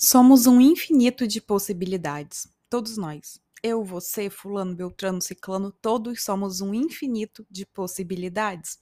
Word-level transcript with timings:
Somos 0.00 0.46
um 0.46 0.60
infinito 0.60 1.26
de 1.26 1.40
possibilidades, 1.40 2.46
todos 2.70 2.96
nós. 2.96 3.40
Eu, 3.60 3.82
você, 3.82 4.30
Fulano, 4.30 4.76
Beltrano, 4.76 5.20
Ciclano, 5.20 5.72
todos 5.72 6.22
somos 6.22 6.60
um 6.60 6.72
infinito 6.72 7.44
de 7.50 7.66
possibilidades. 7.66 8.78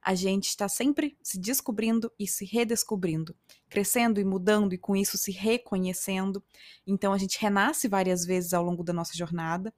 A 0.00 0.14
gente 0.14 0.48
está 0.48 0.66
sempre 0.66 1.18
se 1.22 1.38
descobrindo 1.38 2.10
e 2.18 2.26
se 2.26 2.46
redescobrindo, 2.46 3.36
crescendo 3.68 4.18
e 4.18 4.24
mudando 4.24 4.72
e 4.72 4.78
com 4.78 4.96
isso 4.96 5.18
se 5.18 5.32
reconhecendo. 5.32 6.42
Então 6.86 7.12
a 7.12 7.18
gente 7.18 7.38
renasce 7.38 7.86
várias 7.86 8.24
vezes 8.24 8.54
ao 8.54 8.64
longo 8.64 8.82
da 8.82 8.94
nossa 8.94 9.14
jornada, 9.14 9.70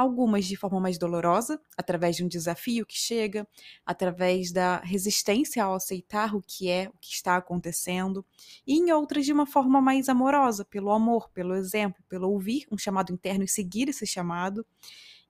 algumas 0.00 0.46
de 0.46 0.56
forma 0.56 0.80
mais 0.80 0.98
dolorosa, 0.98 1.60
através 1.76 2.16
de 2.16 2.24
um 2.24 2.28
desafio 2.28 2.86
que 2.86 2.96
chega, 2.96 3.46
através 3.84 4.52
da 4.52 4.78
resistência 4.78 5.62
ao 5.64 5.74
aceitar 5.74 6.34
o 6.34 6.42
que 6.42 6.68
é, 6.68 6.88
o 6.88 6.98
que 7.00 7.12
está 7.12 7.36
acontecendo, 7.36 8.24
e 8.66 8.74
em 8.74 8.90
outras 8.92 9.24
de 9.24 9.32
uma 9.32 9.46
forma 9.46 9.80
mais 9.80 10.08
amorosa, 10.08 10.64
pelo 10.64 10.90
amor, 10.90 11.30
pelo 11.30 11.54
exemplo, 11.54 12.02
pelo 12.08 12.30
ouvir 12.30 12.66
um 12.70 12.78
chamado 12.78 13.12
interno 13.12 13.44
e 13.44 13.48
seguir 13.48 13.88
esse 13.88 14.06
chamado. 14.06 14.66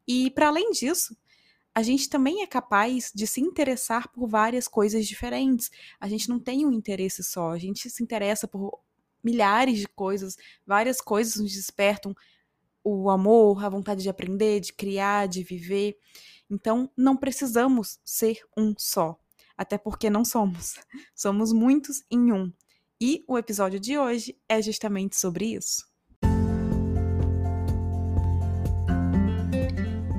E 0.06 0.30
para 0.30 0.48
além 0.48 0.70
disso, 0.70 1.16
a 1.74 1.82
gente 1.82 2.09
também 2.09 2.42
é 2.42 2.46
capaz 2.46 3.12
de 3.14 3.26
se 3.26 3.40
interessar 3.40 4.09
por 4.09 4.28
várias 4.28 4.66
coisas 4.66 5.06
diferentes. 5.06 5.70
A 6.00 6.09
gente 6.09 6.28
não 6.28 6.38
tem 6.38 6.66
um 6.66 6.73
interesse 6.73 7.23
só, 7.23 7.50
a 7.50 7.59
gente 7.59 7.88
se 7.88 8.02
interessa 8.02 8.48
por 8.48 8.80
milhares 9.23 9.78
de 9.78 9.87
coisas, 9.87 10.37
várias 10.66 11.00
coisas 11.00 11.37
nos 11.37 11.52
despertam 11.52 12.14
o 12.84 13.10
amor, 13.10 13.64
a 13.64 13.68
vontade 13.68 14.02
de 14.02 14.08
aprender, 14.08 14.60
de 14.60 14.72
criar, 14.72 15.26
de 15.26 15.42
viver. 15.42 15.96
Então, 16.50 16.90
não 16.96 17.16
precisamos 17.16 17.98
ser 18.04 18.40
um 18.56 18.74
só, 18.76 19.18
até 19.56 19.78
porque 19.78 20.10
não 20.10 20.24
somos. 20.24 20.74
Somos 21.14 21.52
muitos 21.52 22.02
em 22.10 22.32
um. 22.32 22.52
E 23.00 23.24
o 23.26 23.38
episódio 23.38 23.80
de 23.80 23.98
hoje 23.98 24.38
é 24.48 24.60
justamente 24.60 25.16
sobre 25.16 25.54
isso. 25.54 25.89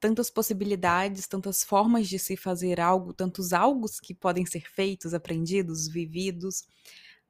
tantas 0.00 0.30
possibilidades, 0.30 1.26
tantas 1.26 1.64
formas 1.64 2.08
de 2.08 2.18
se 2.18 2.36
fazer 2.36 2.80
algo, 2.80 3.12
tantos 3.12 3.52
algos 3.52 3.98
que 4.00 4.14
podem 4.14 4.46
ser 4.46 4.68
feitos, 4.70 5.14
aprendidos, 5.14 5.88
vividos. 5.88 6.64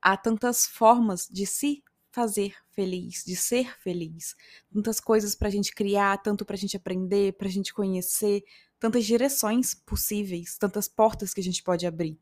Há 0.01 0.17
tantas 0.17 0.67
formas 0.67 1.27
de 1.31 1.47
se 1.47 1.83
fazer 2.11 2.55
feliz, 2.73 3.25
de 3.25 3.37
ser 3.37 3.79
feliz. 3.81 4.35
Tantas 4.73 5.01
coisas 5.01 5.35
para 5.35 5.49
a 5.49 5.51
gente 5.51 5.75
criar, 5.75 6.19
tanto 6.19 6.45
para 6.45 6.55
a 6.57 6.59
gente 6.59 6.77
aprender, 6.77 7.35
para 7.35 7.49
a 7.49 7.51
gente 7.51 7.73
conhecer, 7.73 8.43
tantas 8.79 9.05
direções 9.05 9.75
possíveis, 9.75 10.57
tantas 10.59 10.89
portas 10.89 11.35
que 11.35 11.41
a 11.41 11.45
gente 11.45 11.63
pode 11.63 11.87
abrir. 11.87 12.19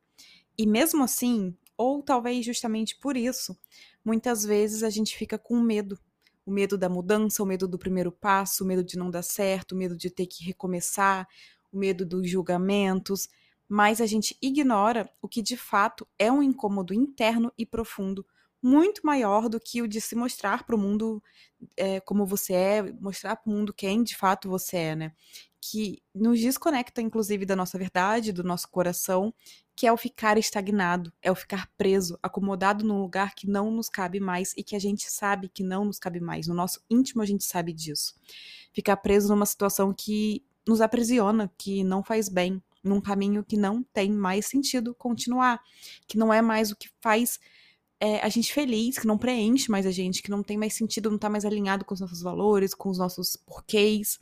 E 0.59 0.67
mesmo 0.67 1.05
assim, 1.05 1.57
ou 1.77 2.03
talvez 2.03 2.45
justamente 2.45 2.97
por 2.99 3.17
isso, 3.17 3.57
muitas 4.05 4.45
vezes 4.45 4.83
a 4.83 4.91
gente 4.91 5.17
fica 5.17 5.39
com 5.39 5.61
medo 5.61 5.99
o 6.47 6.51
medo 6.53 6.79
da 6.79 6.89
mudança, 6.89 7.43
o 7.43 7.47
medo 7.47 7.67
do 7.67 7.77
primeiro 7.77 8.13
passo, 8.13 8.63
o 8.63 8.67
medo 8.67 8.85
de 8.85 8.97
não 8.97 9.11
dar 9.11 9.23
certo, 9.23 9.73
o 9.73 9.77
medo 9.77 9.97
de 9.97 10.09
ter 10.09 10.27
que 10.27 10.45
recomeçar, 10.45 11.29
o 11.73 11.77
medo 11.77 12.07
dos 12.07 12.31
julgamentos, 12.31 13.29
mas 13.69 14.01
a 14.01 14.07
gente 14.07 14.39
ignora 14.41 15.11
o 15.21 15.29
que 15.29 15.43
de 15.43 15.57
fato 15.57 16.07
é 16.19 16.31
um 16.31 16.43
incômodo 16.43 16.95
interno 16.95 17.53
e 17.59 17.67
profundo, 17.67 18.25
muito 18.63 19.03
maior 19.05 19.49
do 19.49 19.61
que 19.61 19.83
o 19.83 19.89
de 19.89 20.01
se 20.01 20.15
mostrar 20.15 20.65
para 20.65 20.75
o 20.77 20.79
mundo 20.79 21.23
é, 21.77 22.01
como 22.01 22.25
você 22.25 22.53
é, 22.53 22.83
mostrar 23.01 23.37
para 23.37 23.51
o 23.51 23.55
mundo 23.55 23.73
quem 23.75 24.03
de 24.03 24.17
fato 24.17 24.49
você 24.49 24.77
é, 24.77 24.97
né? 24.97 25.13
Que 25.61 26.03
nos 26.15 26.41
desconecta, 26.41 27.03
inclusive, 27.03 27.45
da 27.45 27.57
nossa 27.57 27.77
verdade, 27.79 28.33
do 28.33 28.45
nosso 28.45 28.69
coração 28.71 29.35
que 29.77 29.87
é 29.87 29.93
o 29.93 29.97
ficar 29.97 30.39
estagnado, 30.39 31.13
é 31.23 31.31
o 31.31 31.35
ficar 31.35 31.71
preso, 31.77 32.19
acomodado 32.23 32.83
num 32.83 32.99
lugar 32.99 33.35
que 33.35 33.47
não 33.47 33.71
nos 33.71 33.91
cabe 33.91 34.19
mais 34.19 34.55
e 34.57 34.65
que 34.65 34.75
a 34.75 34.79
gente 34.79 35.11
sabe 35.11 35.51
que 35.51 35.63
não 35.63 35.85
nos 35.85 35.99
cabe 35.99 36.19
mais. 36.19 36.47
No 36.47 36.55
nosso 36.55 36.81
íntimo 36.89 37.21
a 37.21 37.27
gente 37.27 37.45
sabe 37.45 37.75
disso. 37.75 38.15
Ficar 38.73 38.97
preso 38.97 39.29
numa 39.29 39.45
situação 39.45 39.93
que 39.93 40.43
nos 40.67 40.81
aprisiona, 40.81 41.53
que 41.59 41.85
não 41.85 42.03
faz 42.03 42.31
bem, 42.31 42.63
num 42.83 43.03
caminho 43.03 43.45
que 43.45 43.57
não 43.57 43.83
tem 43.83 44.11
mais 44.11 44.47
sentido 44.47 44.95
continuar, 44.95 45.61
que 46.09 46.17
não 46.17 46.33
é 46.33 46.41
mais 46.41 46.71
o 46.71 46.77
que 46.77 46.89
faz 47.03 47.39
é, 48.01 48.21
a 48.21 48.29
gente 48.31 48.53
feliz, 48.53 48.99
que 48.99 49.07
não 49.07 49.19
preenche 49.19 49.71
mais 49.71 49.85
a 49.85 49.91
gente, 49.91 50.23
que 50.23 50.31
não 50.31 50.43
tem 50.43 50.57
mais 50.57 50.75
sentido, 50.75 51.11
não 51.11 51.19
tá 51.19 51.29
mais 51.29 51.45
alinhado 51.45 51.85
com 51.85 51.93
os 51.93 52.01
nossos 52.01 52.23
valores, 52.23 52.75
com 52.75 52.89
os 52.89 52.99
nossos 52.99 53.37
porquês. 53.37 54.19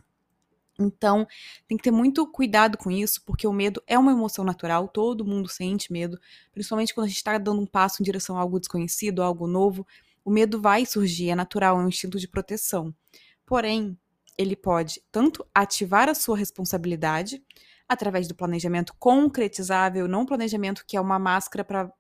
Então, 0.79 1.27
tem 1.69 1.77
que 1.77 1.85
ter 1.85 1.91
muito 1.91 2.27
cuidado 2.27 2.77
com 2.77 2.91
isso, 2.91 3.23
porque 3.25 3.47
o 3.47 3.53
medo 3.53 3.83
é 3.87 3.99
uma 3.99 4.13
emoção 4.13 4.45
natural, 4.45 4.89
todo 4.89 5.25
mundo 5.25 5.49
sente 5.49 5.93
medo, 5.93 6.19
principalmente 6.53 6.93
quando 6.93 7.07
a 7.07 7.09
gente 7.09 7.19
está 7.19 7.39
dando 7.39 7.61
um 7.61 7.67
passo 7.67 8.03
em 8.03 8.05
direção 8.05 8.37
a 8.37 8.41
algo 8.41 8.59
desconhecido, 8.59 9.23
a 9.23 9.27
algo 9.27 9.47
novo. 9.47 9.87
O 10.25 10.31
medo 10.31 10.61
vai 10.61 10.85
surgir, 10.85 11.31
é 11.31 11.35
natural, 11.35 11.79
é 11.79 11.85
um 11.85 11.89
instinto 11.89 12.19
de 12.19 12.27
proteção. 12.27 12.95
Porém, 13.47 13.97
ele 14.37 14.57
pode 14.57 15.01
tanto 15.13 15.47
ativar 15.55 16.09
a 16.09 16.15
sua 16.15 16.37
responsabilidade, 16.37 17.43
através 17.89 18.27
do 18.27 18.35
planejamento 18.35 18.95
concretizável, 18.99 20.09
não 20.09 20.27
planejamento 20.27 20.85
que 20.87 20.97
é 20.97 21.01
uma 21.01 21.19
máscara 21.19 21.65
para 21.65 21.93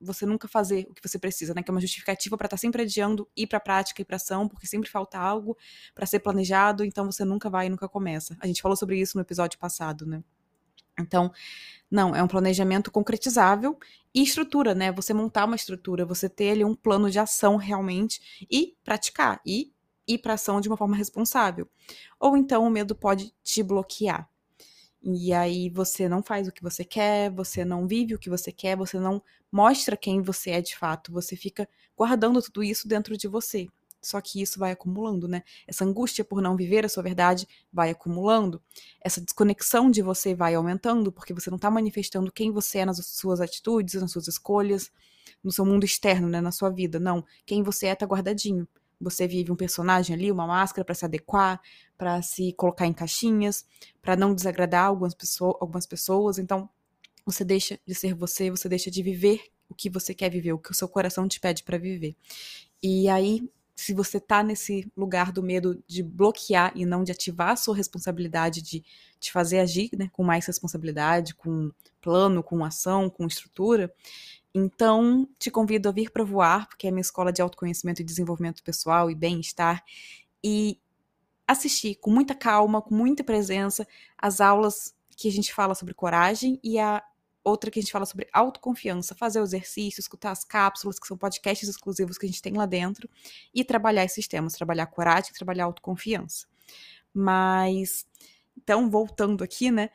você 0.00 0.24
nunca 0.24 0.48
fazer 0.48 0.86
o 0.88 0.94
que 0.94 1.06
você 1.06 1.18
precisa, 1.18 1.54
né? 1.54 1.62
Que 1.62 1.70
é 1.70 1.72
uma 1.72 1.80
justificativa 1.80 2.36
para 2.36 2.46
estar 2.46 2.56
tá 2.56 2.60
sempre 2.60 2.82
adiando 2.82 3.28
ir 3.36 3.46
para 3.46 3.60
prática 3.60 4.02
e 4.02 4.04
para 4.04 4.16
ação, 4.16 4.48
porque 4.48 4.66
sempre 4.66 4.88
falta 4.88 5.18
algo 5.18 5.56
para 5.94 6.06
ser 6.06 6.20
planejado, 6.20 6.84
então 6.84 7.10
você 7.10 7.24
nunca 7.24 7.50
vai 7.50 7.66
e 7.66 7.70
nunca 7.70 7.88
começa. 7.88 8.36
A 8.40 8.46
gente 8.46 8.62
falou 8.62 8.76
sobre 8.76 8.98
isso 9.00 9.16
no 9.16 9.22
episódio 9.22 9.58
passado, 9.58 10.06
né? 10.06 10.22
Então, 10.98 11.30
não, 11.90 12.14
é 12.14 12.22
um 12.22 12.28
planejamento 12.28 12.90
concretizável 12.90 13.78
e 14.14 14.22
estrutura, 14.22 14.74
né? 14.74 14.90
Você 14.92 15.12
montar 15.12 15.44
uma 15.44 15.56
estrutura, 15.56 16.06
você 16.06 16.28
ter 16.28 16.50
ali 16.52 16.64
um 16.64 16.74
plano 16.74 17.10
de 17.10 17.18
ação 17.18 17.56
realmente 17.56 18.46
e 18.50 18.74
praticar 18.82 19.40
e 19.44 19.72
ir 20.08 20.18
para 20.18 20.34
ação 20.34 20.60
de 20.60 20.68
uma 20.68 20.76
forma 20.76 20.96
responsável. 20.96 21.68
Ou 22.18 22.36
então 22.36 22.66
o 22.66 22.70
medo 22.70 22.94
pode 22.94 23.34
te 23.42 23.62
bloquear. 23.62 24.28
E 25.08 25.32
aí 25.32 25.70
você 25.70 26.08
não 26.08 26.20
faz 26.20 26.48
o 26.48 26.52
que 26.52 26.60
você 26.60 26.84
quer, 26.84 27.30
você 27.30 27.64
não 27.64 27.86
vive 27.86 28.16
o 28.16 28.18
que 28.18 28.28
você 28.28 28.50
quer, 28.50 28.76
você 28.76 28.98
não 28.98 29.22
mostra 29.52 29.96
quem 29.96 30.20
você 30.20 30.50
é 30.50 30.60
de 30.60 30.76
fato, 30.76 31.12
você 31.12 31.36
fica 31.36 31.68
guardando 31.96 32.42
tudo 32.42 32.64
isso 32.64 32.88
dentro 32.88 33.16
de 33.16 33.28
você. 33.28 33.68
Só 34.02 34.20
que 34.20 34.42
isso 34.42 34.58
vai 34.58 34.72
acumulando, 34.72 35.28
né? 35.28 35.44
Essa 35.64 35.84
angústia 35.84 36.24
por 36.24 36.42
não 36.42 36.56
viver 36.56 36.84
a 36.84 36.88
sua 36.88 37.04
verdade 37.04 37.46
vai 37.72 37.90
acumulando. 37.90 38.60
Essa 39.00 39.20
desconexão 39.20 39.92
de 39.92 40.02
você 40.02 40.34
vai 40.34 40.56
aumentando, 40.56 41.12
porque 41.12 41.32
você 41.32 41.50
não 41.50 41.56
está 41.56 41.70
manifestando 41.70 42.32
quem 42.32 42.50
você 42.50 42.78
é 42.78 42.84
nas 42.84 42.98
suas 43.06 43.40
atitudes, 43.40 43.94
nas 43.94 44.10
suas 44.10 44.26
escolhas, 44.26 44.90
no 45.42 45.52
seu 45.52 45.64
mundo 45.64 45.84
externo, 45.84 46.28
né? 46.28 46.40
Na 46.40 46.50
sua 46.50 46.68
vida. 46.70 46.98
Não. 46.98 47.24
Quem 47.44 47.62
você 47.62 47.86
é 47.86 47.94
tá 47.94 48.06
guardadinho. 48.06 48.66
Você 49.00 49.26
vive 49.26 49.52
um 49.52 49.56
personagem 49.56 50.14
ali, 50.14 50.32
uma 50.32 50.46
máscara 50.46 50.84
para 50.84 50.94
se 50.94 51.04
adequar, 51.04 51.60
para 51.98 52.22
se 52.22 52.52
colocar 52.54 52.86
em 52.86 52.92
caixinhas, 52.92 53.66
para 54.00 54.16
não 54.16 54.34
desagradar 54.34 54.86
algumas, 54.86 55.14
algumas 55.40 55.86
pessoas. 55.86 56.38
Então, 56.38 56.68
você 57.24 57.44
deixa 57.44 57.78
de 57.86 57.94
ser 57.94 58.14
você, 58.14 58.50
você 58.50 58.68
deixa 58.68 58.90
de 58.90 59.02
viver 59.02 59.40
o 59.68 59.74
que 59.74 59.90
você 59.90 60.14
quer 60.14 60.30
viver, 60.30 60.52
o 60.52 60.58
que 60.58 60.70
o 60.70 60.74
seu 60.74 60.88
coração 60.88 61.26
te 61.26 61.40
pede 61.40 61.62
para 61.62 61.76
viver. 61.76 62.16
E 62.82 63.08
aí, 63.08 63.42
se 63.74 63.92
você 63.92 64.18
tá 64.18 64.42
nesse 64.42 64.90
lugar 64.96 65.30
do 65.30 65.42
medo 65.42 65.82
de 65.86 66.02
bloquear 66.02 66.72
e 66.74 66.86
não 66.86 67.04
de 67.04 67.12
ativar 67.12 67.50
a 67.50 67.56
sua 67.56 67.76
responsabilidade 67.76 68.62
de 68.62 68.82
te 69.20 69.30
fazer 69.30 69.58
agir, 69.58 69.90
né, 69.96 70.08
com 70.12 70.24
mais 70.24 70.46
responsabilidade, 70.46 71.34
com 71.34 71.70
plano, 72.00 72.42
com 72.42 72.64
ação, 72.64 73.10
com 73.10 73.26
estrutura, 73.26 73.92
então, 74.58 75.28
te 75.38 75.50
convido 75.50 75.86
a 75.86 75.92
vir 75.92 76.10
para 76.10 76.24
voar, 76.24 76.66
porque 76.66 76.86
é 76.86 76.90
minha 76.90 77.02
escola 77.02 77.30
de 77.30 77.42
autoconhecimento 77.42 78.00
e 78.00 78.04
desenvolvimento 78.04 78.62
pessoal 78.62 79.10
e 79.10 79.14
bem-estar, 79.14 79.84
e 80.42 80.80
assistir 81.46 81.96
com 81.96 82.10
muita 82.10 82.34
calma, 82.34 82.80
com 82.80 82.94
muita 82.94 83.22
presença, 83.22 83.86
as 84.16 84.40
aulas 84.40 84.96
que 85.14 85.28
a 85.28 85.32
gente 85.32 85.52
fala 85.52 85.74
sobre 85.74 85.92
coragem 85.92 86.58
e 86.64 86.78
a 86.78 87.02
outra 87.44 87.70
que 87.70 87.78
a 87.78 87.82
gente 87.82 87.92
fala 87.92 88.06
sobre 88.06 88.26
autoconfiança, 88.32 89.14
fazer 89.14 89.40
o 89.40 89.44
exercício, 89.44 90.00
escutar 90.00 90.30
as 90.30 90.42
cápsulas, 90.42 90.98
que 90.98 91.06
são 91.06 91.18
podcasts 91.18 91.68
exclusivos 91.68 92.16
que 92.16 92.24
a 92.24 92.28
gente 92.28 92.40
tem 92.40 92.54
lá 92.54 92.64
dentro, 92.64 93.10
e 93.54 93.62
trabalhar 93.62 94.04
esses 94.04 94.26
temas, 94.26 94.54
trabalhar 94.54 94.86
coragem, 94.86 95.34
trabalhar 95.34 95.66
autoconfiança. 95.66 96.46
Mas, 97.12 98.06
então, 98.56 98.88
voltando 98.88 99.44
aqui, 99.44 99.70
né? 99.70 99.90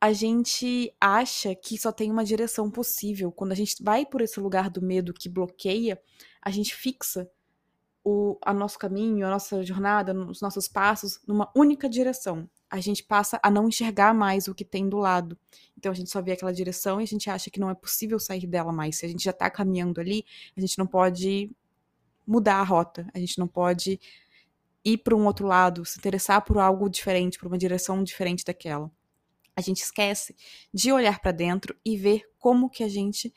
A 0.00 0.12
gente 0.12 0.94
acha 1.00 1.54
que 1.54 1.78
só 1.78 1.90
tem 1.90 2.10
uma 2.10 2.24
direção 2.24 2.70
possível. 2.70 3.32
Quando 3.32 3.52
a 3.52 3.54
gente 3.54 3.82
vai 3.82 4.04
por 4.04 4.20
esse 4.20 4.38
lugar 4.38 4.68
do 4.70 4.82
medo 4.82 5.14
que 5.14 5.28
bloqueia, 5.28 6.00
a 6.42 6.50
gente 6.50 6.74
fixa 6.74 7.30
o 8.04 8.38
a 8.40 8.54
nosso 8.54 8.78
caminho, 8.78 9.26
a 9.26 9.30
nossa 9.30 9.64
jornada, 9.64 10.14
os 10.14 10.40
nossos 10.40 10.68
passos 10.68 11.18
numa 11.26 11.50
única 11.56 11.88
direção. 11.88 12.48
A 12.70 12.80
gente 12.80 13.02
passa 13.02 13.40
a 13.42 13.50
não 13.50 13.68
enxergar 13.68 14.14
mais 14.14 14.48
o 14.48 14.54
que 14.54 14.64
tem 14.64 14.88
do 14.88 14.96
lado. 14.98 15.36
Então 15.76 15.90
a 15.90 15.94
gente 15.94 16.10
só 16.10 16.20
vê 16.20 16.32
aquela 16.32 16.52
direção 16.52 17.00
e 17.00 17.04
a 17.04 17.06
gente 17.06 17.28
acha 17.30 17.50
que 17.50 17.58
não 17.58 17.70
é 17.70 17.74
possível 17.74 18.18
sair 18.20 18.46
dela 18.46 18.72
mais. 18.72 18.98
Se 18.98 19.06
a 19.06 19.08
gente 19.08 19.24
já 19.24 19.32
tá 19.32 19.50
caminhando 19.50 20.00
ali, 20.00 20.24
a 20.56 20.60
gente 20.60 20.78
não 20.78 20.86
pode 20.86 21.50
mudar 22.26 22.56
a 22.56 22.64
rota, 22.64 23.08
a 23.14 23.18
gente 23.18 23.38
não 23.38 23.48
pode 23.48 23.98
ir 24.84 24.98
para 24.98 25.16
um 25.16 25.26
outro 25.26 25.46
lado, 25.46 25.84
se 25.84 25.98
interessar 25.98 26.42
por 26.42 26.58
algo 26.58 26.88
diferente, 26.88 27.38
por 27.38 27.48
uma 27.48 27.58
direção 27.58 28.04
diferente 28.04 28.44
daquela. 28.44 28.90
A 29.56 29.60
gente 29.60 29.82
esquece 29.82 30.36
de 30.72 30.92
olhar 30.92 31.18
para 31.20 31.32
dentro 31.32 31.74
e 31.84 31.96
ver 31.96 32.22
como 32.38 32.68
que 32.68 32.84
a 32.84 32.88
gente 32.88 33.32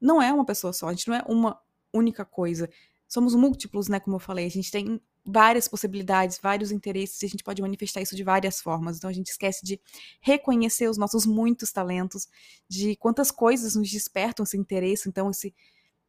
não 0.00 0.22
é 0.22 0.32
uma 0.32 0.46
pessoa 0.46 0.72
só, 0.72 0.88
a 0.88 0.92
gente 0.92 1.08
não 1.08 1.16
é 1.16 1.24
uma 1.26 1.60
única 1.92 2.24
coisa. 2.24 2.70
Somos 3.08 3.34
múltiplos, 3.34 3.88
né, 3.88 3.98
como 4.00 4.16
eu 4.16 4.20
falei, 4.20 4.46
a 4.46 4.50
gente 4.50 4.70
tem 4.70 5.00
várias 5.24 5.66
possibilidades, 5.66 6.38
vários 6.40 6.70
interesses, 6.70 7.20
e 7.20 7.26
a 7.26 7.28
gente 7.28 7.42
pode 7.42 7.60
manifestar 7.60 8.00
isso 8.00 8.14
de 8.14 8.22
várias 8.22 8.60
formas. 8.60 8.96
Então 8.96 9.10
a 9.10 9.12
gente 9.12 9.28
esquece 9.28 9.64
de 9.64 9.80
reconhecer 10.20 10.88
os 10.88 10.96
nossos 10.96 11.26
muitos 11.26 11.72
talentos, 11.72 12.28
de 12.68 12.94
quantas 12.96 13.30
coisas 13.30 13.74
nos 13.74 13.90
despertam 13.90 14.44
esse 14.44 14.56
interesse, 14.56 15.08
então 15.08 15.30
esse 15.30 15.52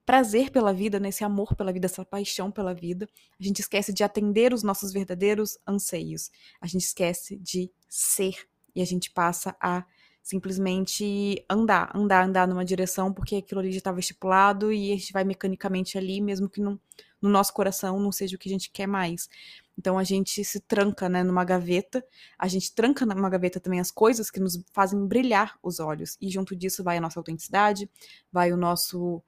prazer 0.06 0.51
pela 0.51 0.71
vida, 0.71 1.00
né, 1.00 1.10
esse 1.10 1.24
amor 1.24 1.56
pela 1.56 1.74
vida, 1.74 1.88
essa 1.88 2.06
paixão 2.06 2.51
pela 2.51 2.74
vida. 2.74 3.10
A 3.39 3.44
gente 3.44 3.60
esquece 3.60 3.92
de 3.92 4.03
atender 4.03 4.53
os 4.53 4.63
nossos 4.63 4.94
verdadeiros 4.94 5.57
anseios. 5.68 6.31
A 6.62 6.68
gente 6.68 6.83
esquece 6.83 7.38
de 7.38 7.71
ser 7.89 8.48
e 8.77 8.81
a 8.81 8.85
gente 8.85 9.09
passa 9.09 9.56
a 9.59 9.83
simplesmente 10.21 11.44
andar, 11.50 11.91
andar, 11.95 12.25
andar 12.25 12.47
numa 12.47 12.63
direção 12.63 13.12
porque 13.12 13.38
aquilo 13.38 13.59
ali 13.59 13.71
já 13.71 13.79
estava 13.79 14.00
estipulado 14.00 14.71
e 14.71 14.91
a 14.91 14.95
gente 14.95 15.12
vai 15.12 15.24
mecanicamente 15.24 15.97
ali, 15.97 16.21
mesmo 16.21 16.47
que 16.47 16.62
não, 16.62 16.79
no 17.19 17.27
nosso 17.27 17.51
coração 17.53 18.00
não 18.00 18.12
seja 18.12 18.35
o 18.35 18.39
que 18.39 18.47
a 18.47 18.51
gente 18.51 18.69
quer 18.69 18.85
mais. 18.85 19.27
Então 19.75 19.97
a 19.97 20.03
gente 20.03 20.44
se 20.45 20.59
tranca, 20.59 21.09
né, 21.09 21.24
numa 21.24 21.44
gaveta, 21.44 22.06
a 22.38 22.47
gente 22.47 22.71
tranca 22.75 23.03
numa 23.03 23.29
gaveta 23.31 23.59
também 23.59 23.79
as 23.79 23.89
coisas 23.89 24.29
que 24.29 24.39
nos 24.39 24.63
fazem 24.74 25.07
brilhar 25.07 25.57
os 25.63 25.79
olhos 25.79 26.15
e 26.21 26.29
junto 26.29 26.56
disso 26.56 26.83
vai 26.83 26.97
a 26.97 27.01
nossa 27.01 27.19
autenticidade, 27.19 27.89
vai 28.31 28.51
o 28.53 28.57
nosso 28.57 29.24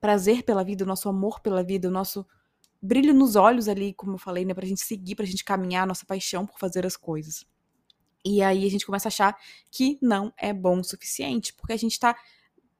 prazer 0.00 0.44
pela 0.44 0.64
vida, 0.64 0.82
o 0.82 0.86
nosso 0.86 1.10
amor 1.10 1.40
pela 1.40 1.62
vida, 1.62 1.88
o 1.88 1.90
nosso 1.90 2.26
brilho 2.80 3.12
nos 3.12 3.36
olhos 3.36 3.68
ali, 3.68 3.92
como 3.92 4.14
eu 4.14 4.18
falei, 4.18 4.46
né, 4.46 4.54
pra 4.54 4.66
gente 4.66 4.80
seguir, 4.80 5.14
pra 5.14 5.26
gente 5.26 5.44
caminhar, 5.44 5.82
a 5.82 5.86
nossa 5.86 6.06
paixão 6.06 6.46
por 6.46 6.58
fazer 6.58 6.86
as 6.86 6.96
coisas. 6.96 7.44
E 8.24 8.42
aí 8.42 8.66
a 8.66 8.70
gente 8.70 8.86
começa 8.86 9.08
a 9.08 9.10
achar 9.10 9.36
que 9.70 9.98
não 10.00 10.32
é 10.36 10.52
bom 10.52 10.80
o 10.80 10.84
suficiente, 10.84 11.52
porque 11.52 11.72
a 11.72 11.76
gente 11.76 11.98
tá 11.98 12.16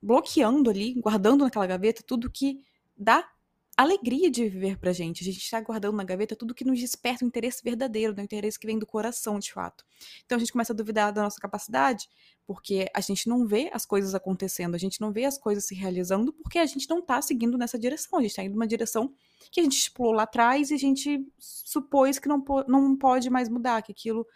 bloqueando 0.01 0.71
ali, 0.71 0.95
guardando 0.95 1.45
naquela 1.45 1.67
gaveta 1.67 2.03
tudo 2.07 2.31
que 2.31 2.61
dá 2.97 3.29
alegria 3.77 4.31
de 4.31 4.49
viver 4.49 4.79
pra 4.79 4.93
gente. 4.93 5.23
A 5.23 5.25
gente 5.25 5.39
está 5.39 5.61
guardando 5.61 5.97
na 5.97 6.05
gaveta 6.05 6.37
tudo 6.37 6.55
que 6.55 6.65
nos 6.65 6.79
desperta 6.79 7.25
um 7.25 7.29
interesse 7.29 7.63
verdadeiro, 7.63 8.15
um 8.17 8.23
interesse 8.23 8.59
que 8.59 8.67
vem 8.67 8.79
do 8.79 8.87
coração, 8.87 9.39
de 9.39 9.53
fato. 9.53 9.85
Então 10.25 10.37
a 10.37 10.39
gente 10.39 10.53
começa 10.53 10.73
a 10.73 10.77
duvidar 10.77 11.13
da 11.13 11.23
nossa 11.23 11.41
capacidade, 11.41 12.09
porque 12.47 12.89
a 12.95 13.01
gente 13.01 13.29
não 13.29 13.47
vê 13.47 13.71
as 13.73 13.85
coisas 13.85 14.15
acontecendo, 14.15 14.75
a 14.75 14.79
gente 14.79 15.01
não 15.01 15.13
vê 15.13 15.25
as 15.25 15.37
coisas 15.37 15.65
se 15.67 15.75
realizando, 15.75 16.33
porque 16.33 16.59
a 16.59 16.67
gente 16.67 16.89
não 16.89 17.03
tá 17.03 17.21
seguindo 17.21 17.59
nessa 17.59 17.79
direção. 17.79 18.19
A 18.19 18.23
gente 18.23 18.37
tá 18.37 18.45
indo 18.45 18.53
numa 18.53 18.67
direção 18.67 19.13
que 19.51 19.61
a 19.61 19.63
gente 19.63 19.77
estipulou 19.77 20.13
lá 20.13 20.23
atrás 20.23 20.71
e 20.71 20.75
a 20.75 20.79
gente 20.79 21.27
supôs 21.39 22.19
que 22.19 22.29
não, 22.29 22.45
não 22.69 22.97
pode 22.97 23.29
mais 23.29 23.49
mudar, 23.49 23.83
que 23.83 23.93
aquilo 23.93 24.27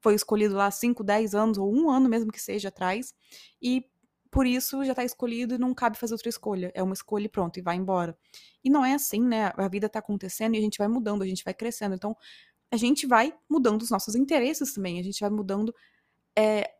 foi 0.00 0.14
escolhido 0.14 0.54
lá 0.54 0.70
5, 0.70 1.02
10 1.02 1.34
anos, 1.34 1.58
ou 1.58 1.72
um 1.74 1.90
ano 1.90 2.08
mesmo 2.08 2.30
que 2.32 2.40
seja 2.40 2.68
atrás, 2.68 3.14
e 3.60 3.84
por 4.30 4.46
isso 4.46 4.84
já 4.84 4.94
tá 4.94 5.04
escolhido 5.04 5.54
e 5.54 5.58
não 5.58 5.74
cabe 5.74 5.96
fazer 5.96 6.14
outra 6.14 6.28
escolha. 6.28 6.70
É 6.74 6.82
uma 6.82 6.92
escolha 6.92 7.26
e 7.26 7.28
pronto, 7.28 7.58
e 7.58 7.62
vai 7.62 7.76
embora. 7.76 8.16
E 8.62 8.70
não 8.70 8.84
é 8.84 8.94
assim, 8.94 9.22
né? 9.22 9.52
A 9.56 9.68
vida 9.68 9.88
tá 9.88 9.98
acontecendo 9.98 10.54
e 10.54 10.58
a 10.58 10.60
gente 10.60 10.78
vai 10.78 10.88
mudando, 10.88 11.22
a 11.22 11.26
gente 11.26 11.42
vai 11.44 11.54
crescendo. 11.54 11.94
Então, 11.94 12.16
a 12.70 12.76
gente 12.76 13.06
vai 13.06 13.34
mudando 13.48 13.82
os 13.82 13.90
nossos 13.90 14.14
interesses 14.14 14.74
também, 14.74 15.00
a 15.00 15.02
gente 15.02 15.20
vai 15.20 15.30
mudando 15.30 15.74
é, 16.36 16.70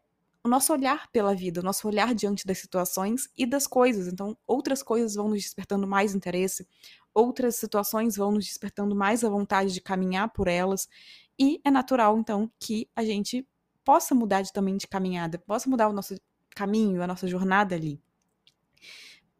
o 0.45 0.49
nosso 0.49 0.73
olhar 0.73 1.11
pela 1.11 1.35
vida, 1.35 1.61
o 1.61 1.65
nosso 1.65 1.87
olhar 1.89 2.15
diante 2.15 2.47
das 2.47 2.59
situações 2.59 3.29
e 3.37 3.47
das 3.47 3.67
coisas. 3.67 4.07
Então, 4.07 4.37
outras 4.47 4.83
coisas 4.83 5.15
vão 5.15 5.29
nos 5.29 5.43
despertando 5.43 5.87
mais 5.87 6.15
interesse, 6.15 6.67
outras 7.15 7.57
situações 7.57 8.17
vão 8.17 8.33
nos 8.33 8.45
despertando 8.45 8.95
mais 8.95 9.25
a 9.25 9.29
vontade 9.29 9.73
de 9.73 9.81
caminhar 9.81 10.31
por 10.31 10.49
elas. 10.49 10.89
E 11.39 11.61
é 11.65 11.71
natural, 11.71 12.19
então, 12.19 12.51
que 12.59 12.89
a 12.95 13.05
gente 13.05 13.47
possa 13.85 14.15
mudar 14.15 14.43
de, 14.43 14.53
também 14.53 14.77
de 14.77 14.87
caminhada, 14.87 15.39
possa 15.39 15.69
mudar 15.71 15.89
o 15.89 15.93
nosso 15.93 16.15
caminho, 16.51 17.03
a 17.03 17.07
nossa 17.07 17.27
jornada 17.27 17.75
ali. 17.75 18.01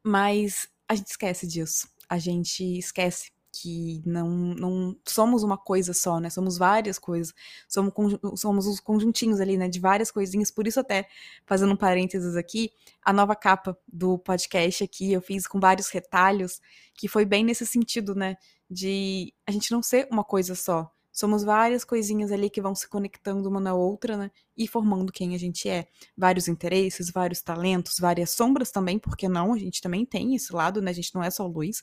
Mas 0.03 0.69
a 0.89 0.95
gente 0.95 1.09
esquece 1.09 1.47
disso. 1.47 1.89
A 2.09 2.19
gente 2.19 2.65
esquece 2.79 3.31
que 3.63 4.03
não, 4.07 4.29
não 4.29 4.97
somos 5.07 5.43
uma 5.43 5.59
coisa 5.59 5.93
só, 5.93 6.21
né? 6.21 6.31
Somos 6.31 6.57
várias 6.59 6.99
coisas. 6.99 7.35
Somos, 7.69 7.93
somos 8.37 8.67
os 8.67 8.81
conjuntinhos 8.81 9.41
ali, 9.41 9.57
né? 9.57 9.69
De 9.69 9.81
várias 9.81 10.11
coisinhas. 10.11 10.51
Por 10.51 10.67
isso, 10.67 10.81
até 10.81 11.09
fazendo 11.47 11.73
um 11.73 11.77
parênteses 11.77 12.37
aqui, 12.37 12.71
a 13.03 13.13
nova 13.13 13.35
capa 13.35 13.77
do 13.87 14.19
podcast 14.19 14.85
aqui 14.85 15.13
eu 15.13 15.21
fiz 15.21 15.47
com 15.47 15.59
vários 15.59 15.89
retalhos, 15.89 16.61
que 16.95 17.09
foi 17.09 17.25
bem 17.25 17.45
nesse 17.45 17.67
sentido, 17.67 18.15
né? 18.15 18.37
De 18.71 19.33
a 19.47 19.51
gente 19.51 19.73
não 19.73 19.83
ser 19.83 20.09
uma 20.11 20.25
coisa 20.25 20.55
só. 20.55 20.91
Somos 21.19 21.43
várias 21.43 21.83
coisinhas 21.83 22.31
ali 22.31 22.49
que 22.49 22.63
vão 22.63 22.77
se 22.77 22.89
conectando 22.89 23.49
uma 23.49 23.59
na 23.59 23.75
outra, 23.75 24.17
né? 24.17 24.31
E 24.57 24.69
formando 24.69 25.13
quem 25.13 25.35
a 25.35 25.39
gente 25.39 25.69
é. 25.69 25.89
Vários 26.17 26.47
interesses, 26.47 27.11
vários 27.11 27.43
talentos, 27.43 27.99
várias 27.99 28.31
sombras 28.31 28.71
também, 28.71 29.01
porque 29.01 29.29
não? 29.29 29.53
A 29.53 29.59
gente 29.59 29.83
também 29.83 30.07
tem 30.07 30.37
esse 30.37 30.55
lado, 30.55 30.81
né? 30.81 30.93
A 30.93 30.95
gente 30.95 31.13
não 31.13 31.21
é 31.21 31.29
só 31.29 31.45
luz. 31.45 31.83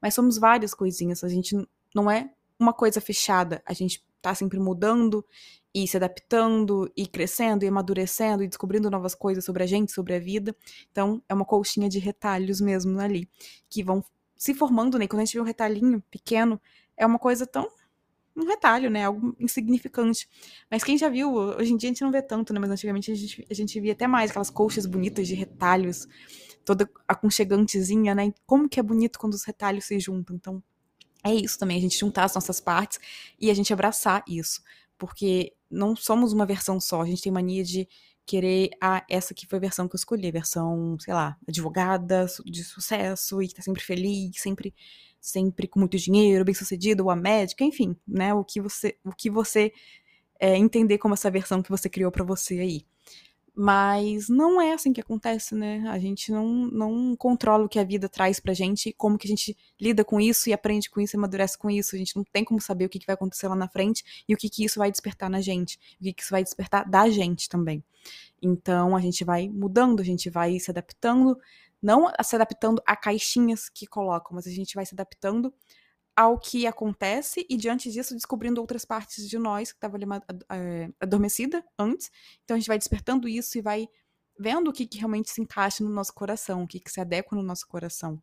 Mas 0.00 0.14
somos 0.14 0.38
várias 0.38 0.74
coisinhas. 0.74 1.24
A 1.24 1.28
gente 1.28 1.56
não 1.92 2.08
é 2.08 2.30
uma 2.56 2.72
coisa 2.72 3.00
fechada. 3.00 3.60
A 3.66 3.72
gente 3.72 4.00
tá 4.22 4.32
sempre 4.32 4.60
mudando 4.60 5.26
e 5.74 5.88
se 5.88 5.96
adaptando 5.96 6.88
e 6.96 7.04
crescendo 7.04 7.64
e 7.64 7.66
amadurecendo 7.66 8.44
e 8.44 8.46
descobrindo 8.46 8.88
novas 8.88 9.12
coisas 9.12 9.44
sobre 9.44 9.64
a 9.64 9.66
gente, 9.66 9.90
sobre 9.90 10.14
a 10.14 10.20
vida. 10.20 10.54
Então, 10.92 11.20
é 11.28 11.34
uma 11.34 11.44
colchinha 11.44 11.88
de 11.88 11.98
retalhos 11.98 12.60
mesmo 12.60 13.00
ali, 13.00 13.28
que 13.68 13.82
vão 13.82 14.04
se 14.36 14.54
formando, 14.54 14.96
né? 15.00 15.08
Quando 15.08 15.22
a 15.22 15.24
gente 15.24 15.34
vê 15.34 15.40
um 15.40 15.44
retalhinho 15.44 16.00
pequeno, 16.12 16.60
é 16.96 17.04
uma 17.04 17.18
coisa 17.18 17.44
tão 17.44 17.68
um 18.38 18.46
retalho, 18.46 18.88
né? 18.90 19.04
Algo 19.04 19.34
insignificante. 19.38 20.28
Mas 20.70 20.84
quem 20.84 20.96
já 20.96 21.08
viu, 21.08 21.32
hoje 21.32 21.72
em 21.72 21.76
dia 21.76 21.88
a 21.88 21.92
gente 21.92 22.02
não 22.02 22.12
vê 22.12 22.22
tanto, 22.22 22.52
né? 22.52 22.60
Mas 22.60 22.70
antigamente 22.70 23.10
a 23.10 23.14
gente, 23.14 23.46
a 23.50 23.54
gente 23.54 23.80
via 23.80 23.92
até 23.92 24.06
mais 24.06 24.30
aquelas 24.30 24.50
colchas 24.50 24.86
bonitas 24.86 25.26
de 25.26 25.34
retalhos, 25.34 26.06
toda 26.64 26.88
aconchegantezinha, 27.06 28.14
né? 28.14 28.32
Como 28.46 28.68
que 28.68 28.78
é 28.78 28.82
bonito 28.82 29.18
quando 29.18 29.34
os 29.34 29.44
retalhos 29.44 29.84
se 29.84 29.98
juntam. 29.98 30.36
Então, 30.36 30.62
é 31.24 31.34
isso 31.34 31.58
também, 31.58 31.76
a 31.76 31.80
gente 31.80 31.98
juntar 31.98 32.24
as 32.24 32.34
nossas 32.34 32.60
partes 32.60 32.98
e 33.40 33.50
a 33.50 33.54
gente 33.54 33.72
abraçar 33.72 34.22
isso. 34.28 34.62
Porque 34.96 35.52
não 35.70 35.94
somos 35.96 36.32
uma 36.32 36.46
versão 36.46 36.80
só, 36.80 37.02
a 37.02 37.06
gente 37.06 37.22
tem 37.22 37.32
mania 37.32 37.64
de 37.64 37.88
querer, 38.24 38.70
ah, 38.80 39.02
essa 39.08 39.32
aqui 39.32 39.46
foi 39.46 39.56
a 39.56 39.60
versão 39.60 39.88
que 39.88 39.94
eu 39.94 39.98
escolhi, 39.98 40.28
a 40.28 40.32
versão, 40.32 40.98
sei 41.00 41.14
lá, 41.14 41.36
advogada, 41.48 42.26
de 42.44 42.62
sucesso 42.62 43.42
e 43.42 43.48
que 43.48 43.54
tá 43.54 43.62
sempre 43.62 43.82
feliz, 43.82 44.38
sempre 44.40 44.74
sempre 45.20 45.66
com 45.66 45.80
muito 45.80 45.96
dinheiro, 45.96 46.44
bem 46.44 46.54
sucedido, 46.54 47.04
ou 47.04 47.10
a 47.10 47.16
médica, 47.16 47.64
enfim, 47.64 47.96
né? 48.06 48.34
O 48.34 48.44
que 48.44 48.60
você, 48.60 48.96
o 49.04 49.12
que 49.12 49.30
você 49.30 49.72
é, 50.38 50.56
entender 50.56 50.98
como 50.98 51.14
essa 51.14 51.30
versão 51.30 51.62
que 51.62 51.70
você 51.70 51.88
criou 51.88 52.10
para 52.10 52.24
você 52.24 52.58
aí. 52.60 52.86
Mas 53.60 54.28
não 54.28 54.60
é 54.60 54.72
assim 54.72 54.92
que 54.92 55.00
acontece, 55.00 55.52
né? 55.52 55.82
A 55.88 55.98
gente 55.98 56.30
não, 56.30 56.46
não 56.46 57.16
controla 57.16 57.64
o 57.64 57.68
que 57.68 57.80
a 57.80 57.82
vida 57.82 58.08
traz 58.08 58.38
pra 58.38 58.54
gente, 58.54 58.92
como 58.92 59.18
que 59.18 59.26
a 59.26 59.30
gente 59.30 59.56
lida 59.80 60.04
com 60.04 60.20
isso 60.20 60.48
e 60.48 60.52
aprende 60.52 60.88
com 60.88 61.00
isso 61.00 61.16
e 61.16 61.18
amadurece 61.18 61.58
com 61.58 61.68
isso. 61.68 61.96
A 61.96 61.98
gente 61.98 62.14
não 62.14 62.22
tem 62.22 62.44
como 62.44 62.60
saber 62.60 62.84
o 62.84 62.88
que, 62.88 63.00
que 63.00 63.06
vai 63.06 63.14
acontecer 63.14 63.48
lá 63.48 63.56
na 63.56 63.68
frente 63.68 64.24
e 64.28 64.34
o 64.34 64.36
que, 64.36 64.48
que 64.48 64.64
isso 64.64 64.78
vai 64.78 64.92
despertar 64.92 65.28
na 65.28 65.40
gente, 65.40 65.76
o 66.00 66.04
que, 66.04 66.12
que 66.12 66.22
isso 66.22 66.30
vai 66.30 66.44
despertar 66.44 66.88
da 66.88 67.10
gente 67.10 67.48
também. 67.48 67.82
Então 68.40 68.94
a 68.94 69.00
gente 69.00 69.24
vai 69.24 69.48
mudando, 69.48 69.98
a 69.98 70.04
gente 70.04 70.30
vai 70.30 70.56
se 70.60 70.70
adaptando, 70.70 71.36
não 71.80 72.10
se 72.22 72.34
adaptando 72.34 72.82
a 72.86 72.96
caixinhas 72.96 73.68
que 73.68 73.86
colocam, 73.86 74.34
mas 74.34 74.46
a 74.46 74.50
gente 74.50 74.74
vai 74.74 74.84
se 74.84 74.94
adaptando 74.94 75.52
ao 76.16 76.36
que 76.36 76.66
acontece 76.66 77.46
e 77.48 77.56
diante 77.56 77.92
disso 77.92 78.12
descobrindo 78.14 78.60
outras 78.60 78.84
partes 78.84 79.28
de 79.28 79.38
nós 79.38 79.70
que 79.70 79.76
estava 79.76 79.96
ali 79.96 80.04
é, 80.50 80.90
adormecida 81.00 81.64
antes. 81.78 82.10
Então 82.42 82.56
a 82.56 82.58
gente 82.58 82.66
vai 82.66 82.76
despertando 82.76 83.28
isso 83.28 83.56
e 83.56 83.60
vai 83.62 83.88
vendo 84.38 84.68
o 84.68 84.72
que, 84.72 84.86
que 84.86 84.98
realmente 84.98 85.30
se 85.30 85.40
encaixa 85.40 85.84
no 85.84 85.90
nosso 85.90 86.12
coração, 86.12 86.64
o 86.64 86.66
que, 86.66 86.80
que 86.80 86.90
se 86.90 87.00
adequa 87.00 87.36
no 87.36 87.42
nosso 87.42 87.66
coração. 87.68 88.20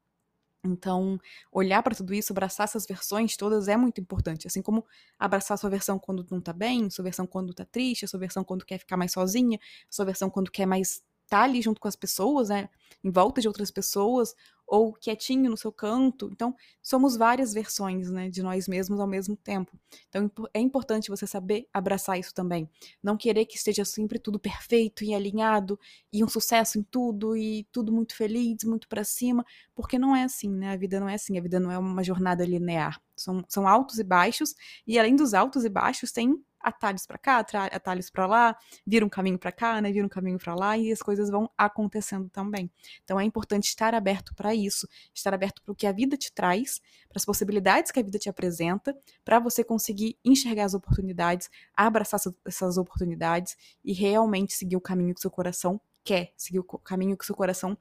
Então, 0.65 1.19
olhar 1.51 1.81
para 1.83 1.95
tudo 1.95 2.13
isso, 2.13 2.33
abraçar 2.33 2.65
essas 2.65 2.85
versões 2.85 3.37
todas 3.37 3.67
é 3.67 3.77
muito 3.77 4.01
importante. 4.01 4.47
Assim 4.47 4.61
como 4.61 4.85
abraçar 5.17 5.57
sua 5.57 5.69
versão 5.69 5.99
quando 5.99 6.25
não 6.29 6.41
tá 6.41 6.51
bem, 6.51 6.89
sua 6.89 7.03
versão 7.03 7.27
quando 7.27 7.53
tá 7.53 7.65
triste, 7.65 8.07
sua 8.07 8.19
versão 8.19 8.43
quando 8.43 8.65
quer 8.65 8.79
ficar 8.79 8.97
mais 8.97 9.11
sozinha, 9.11 9.59
sua 9.89 10.05
versão 10.05 10.29
quando 10.29 10.51
quer 10.51 10.65
mais 10.65 11.03
tá 11.27 11.43
ali 11.43 11.61
junto 11.61 11.79
com 11.81 11.87
as 11.87 11.95
pessoas, 11.95 12.49
né? 12.49 12.69
Em 13.03 13.11
volta 13.11 13.41
de 13.41 13.47
outras 13.47 13.71
pessoas, 13.71 14.33
ou 14.67 14.93
quietinho 14.93 15.49
no 15.49 15.57
seu 15.57 15.71
canto. 15.71 16.29
Então, 16.31 16.55
somos 16.81 17.15
várias 17.15 17.53
versões, 17.53 18.09
né, 18.09 18.29
de 18.29 18.41
nós 18.41 18.67
mesmos 18.67 18.99
ao 18.99 19.07
mesmo 19.07 19.35
tempo. 19.35 19.77
Então, 20.09 20.29
é 20.53 20.59
importante 20.59 21.09
você 21.09 21.27
saber 21.27 21.67
abraçar 21.73 22.19
isso 22.19 22.33
também. 22.33 22.69
Não 23.01 23.15
querer 23.17 23.45
que 23.45 23.57
esteja 23.57 23.85
sempre 23.85 24.19
tudo 24.19 24.39
perfeito 24.39 25.03
e 25.03 25.13
alinhado 25.13 25.79
e 26.11 26.23
um 26.23 26.27
sucesso 26.27 26.79
em 26.79 26.83
tudo 26.83 27.35
e 27.37 27.67
tudo 27.71 27.91
muito 27.91 28.15
feliz, 28.15 28.63
muito 28.63 28.87
para 28.87 29.03
cima, 29.03 29.45
porque 29.73 29.99
não 29.99 30.15
é 30.15 30.23
assim, 30.23 30.49
né? 30.49 30.71
A 30.71 30.77
vida 30.77 30.99
não 30.99 31.09
é 31.09 31.15
assim, 31.15 31.37
a 31.37 31.41
vida 31.41 31.59
não 31.59 31.71
é 31.71 31.77
uma 31.77 32.03
jornada 32.03 32.45
linear. 32.45 32.99
São, 33.15 33.43
são 33.47 33.67
altos 33.67 33.99
e 33.99 34.03
baixos, 34.03 34.55
e 34.85 34.99
além 34.99 35.15
dos 35.15 35.33
altos 35.33 35.63
e 35.63 35.69
baixos, 35.69 36.11
tem 36.11 36.35
atalhos 36.65 37.05
para 37.05 37.17
cá, 37.17 37.39
atalhos 37.71 38.09
para 38.09 38.25
lá, 38.25 38.57
vira 38.85 39.05
um 39.05 39.09
caminho 39.09 39.37
para 39.37 39.51
cá, 39.51 39.79
né? 39.79 39.91
Vira 39.91 40.05
um 40.05 40.09
caminho 40.09 40.39
para 40.39 40.55
lá 40.55 40.77
e 40.77 40.91
as 40.91 40.99
coisas 40.99 41.29
vão 41.29 41.49
acontecendo 41.55 42.27
também. 42.29 42.71
Então 43.03 43.19
é 43.19 43.23
importante 43.23 43.65
estar 43.65 43.93
aberto 43.93 44.33
para 44.33 44.55
isso, 44.55 44.87
estar 45.13 45.33
aberto 45.33 45.61
para 45.61 45.71
o 45.71 45.75
que 45.75 45.85
a 45.85 45.91
vida 45.91 46.17
te 46.17 46.33
traz, 46.33 46.79
para 47.07 47.17
as 47.17 47.25
possibilidades 47.25 47.91
que 47.91 47.99
a 47.99 48.03
vida 48.03 48.17
te 48.17 48.29
apresenta, 48.29 48.97
para 49.23 49.39
você 49.39 49.63
conseguir 49.63 50.17
enxergar 50.25 50.65
as 50.65 50.73
oportunidades, 50.73 51.49
abraçar 51.75 52.19
essas 52.43 52.77
oportunidades 52.77 53.55
e 53.83 53.93
realmente 53.93 54.53
seguir 54.53 54.75
o 54.75 54.81
caminho 54.81 55.13
que 55.13 55.21
seu 55.21 55.31
coração 55.31 55.79
quer, 56.03 56.33
seguir 56.35 56.59
o 56.59 56.63
caminho 56.63 57.15
que 57.15 57.25
seu 57.25 57.35
coração 57.35 57.77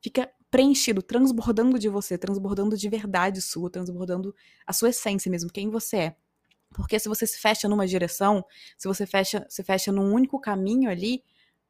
fica 0.00 0.30
preenchido, 0.50 1.02
transbordando 1.02 1.78
de 1.78 1.88
você, 1.88 2.18
transbordando 2.18 2.76
de 2.76 2.88
verdade 2.88 3.40
sua, 3.40 3.70
transbordando 3.70 4.34
a 4.66 4.72
sua 4.72 4.90
essência 4.90 5.30
mesmo, 5.30 5.50
quem 5.50 5.70
você 5.70 5.96
é. 5.96 6.16
Porque 6.74 6.98
se 6.98 7.08
você 7.08 7.26
se 7.26 7.38
fecha 7.38 7.68
numa 7.68 7.86
direção, 7.86 8.44
se 8.78 8.86
você 8.86 9.06
fecha, 9.06 9.44
se 9.48 9.62
fecha 9.62 9.90
num 9.90 10.12
único 10.12 10.40
caminho 10.40 10.90
ali, 10.90 11.24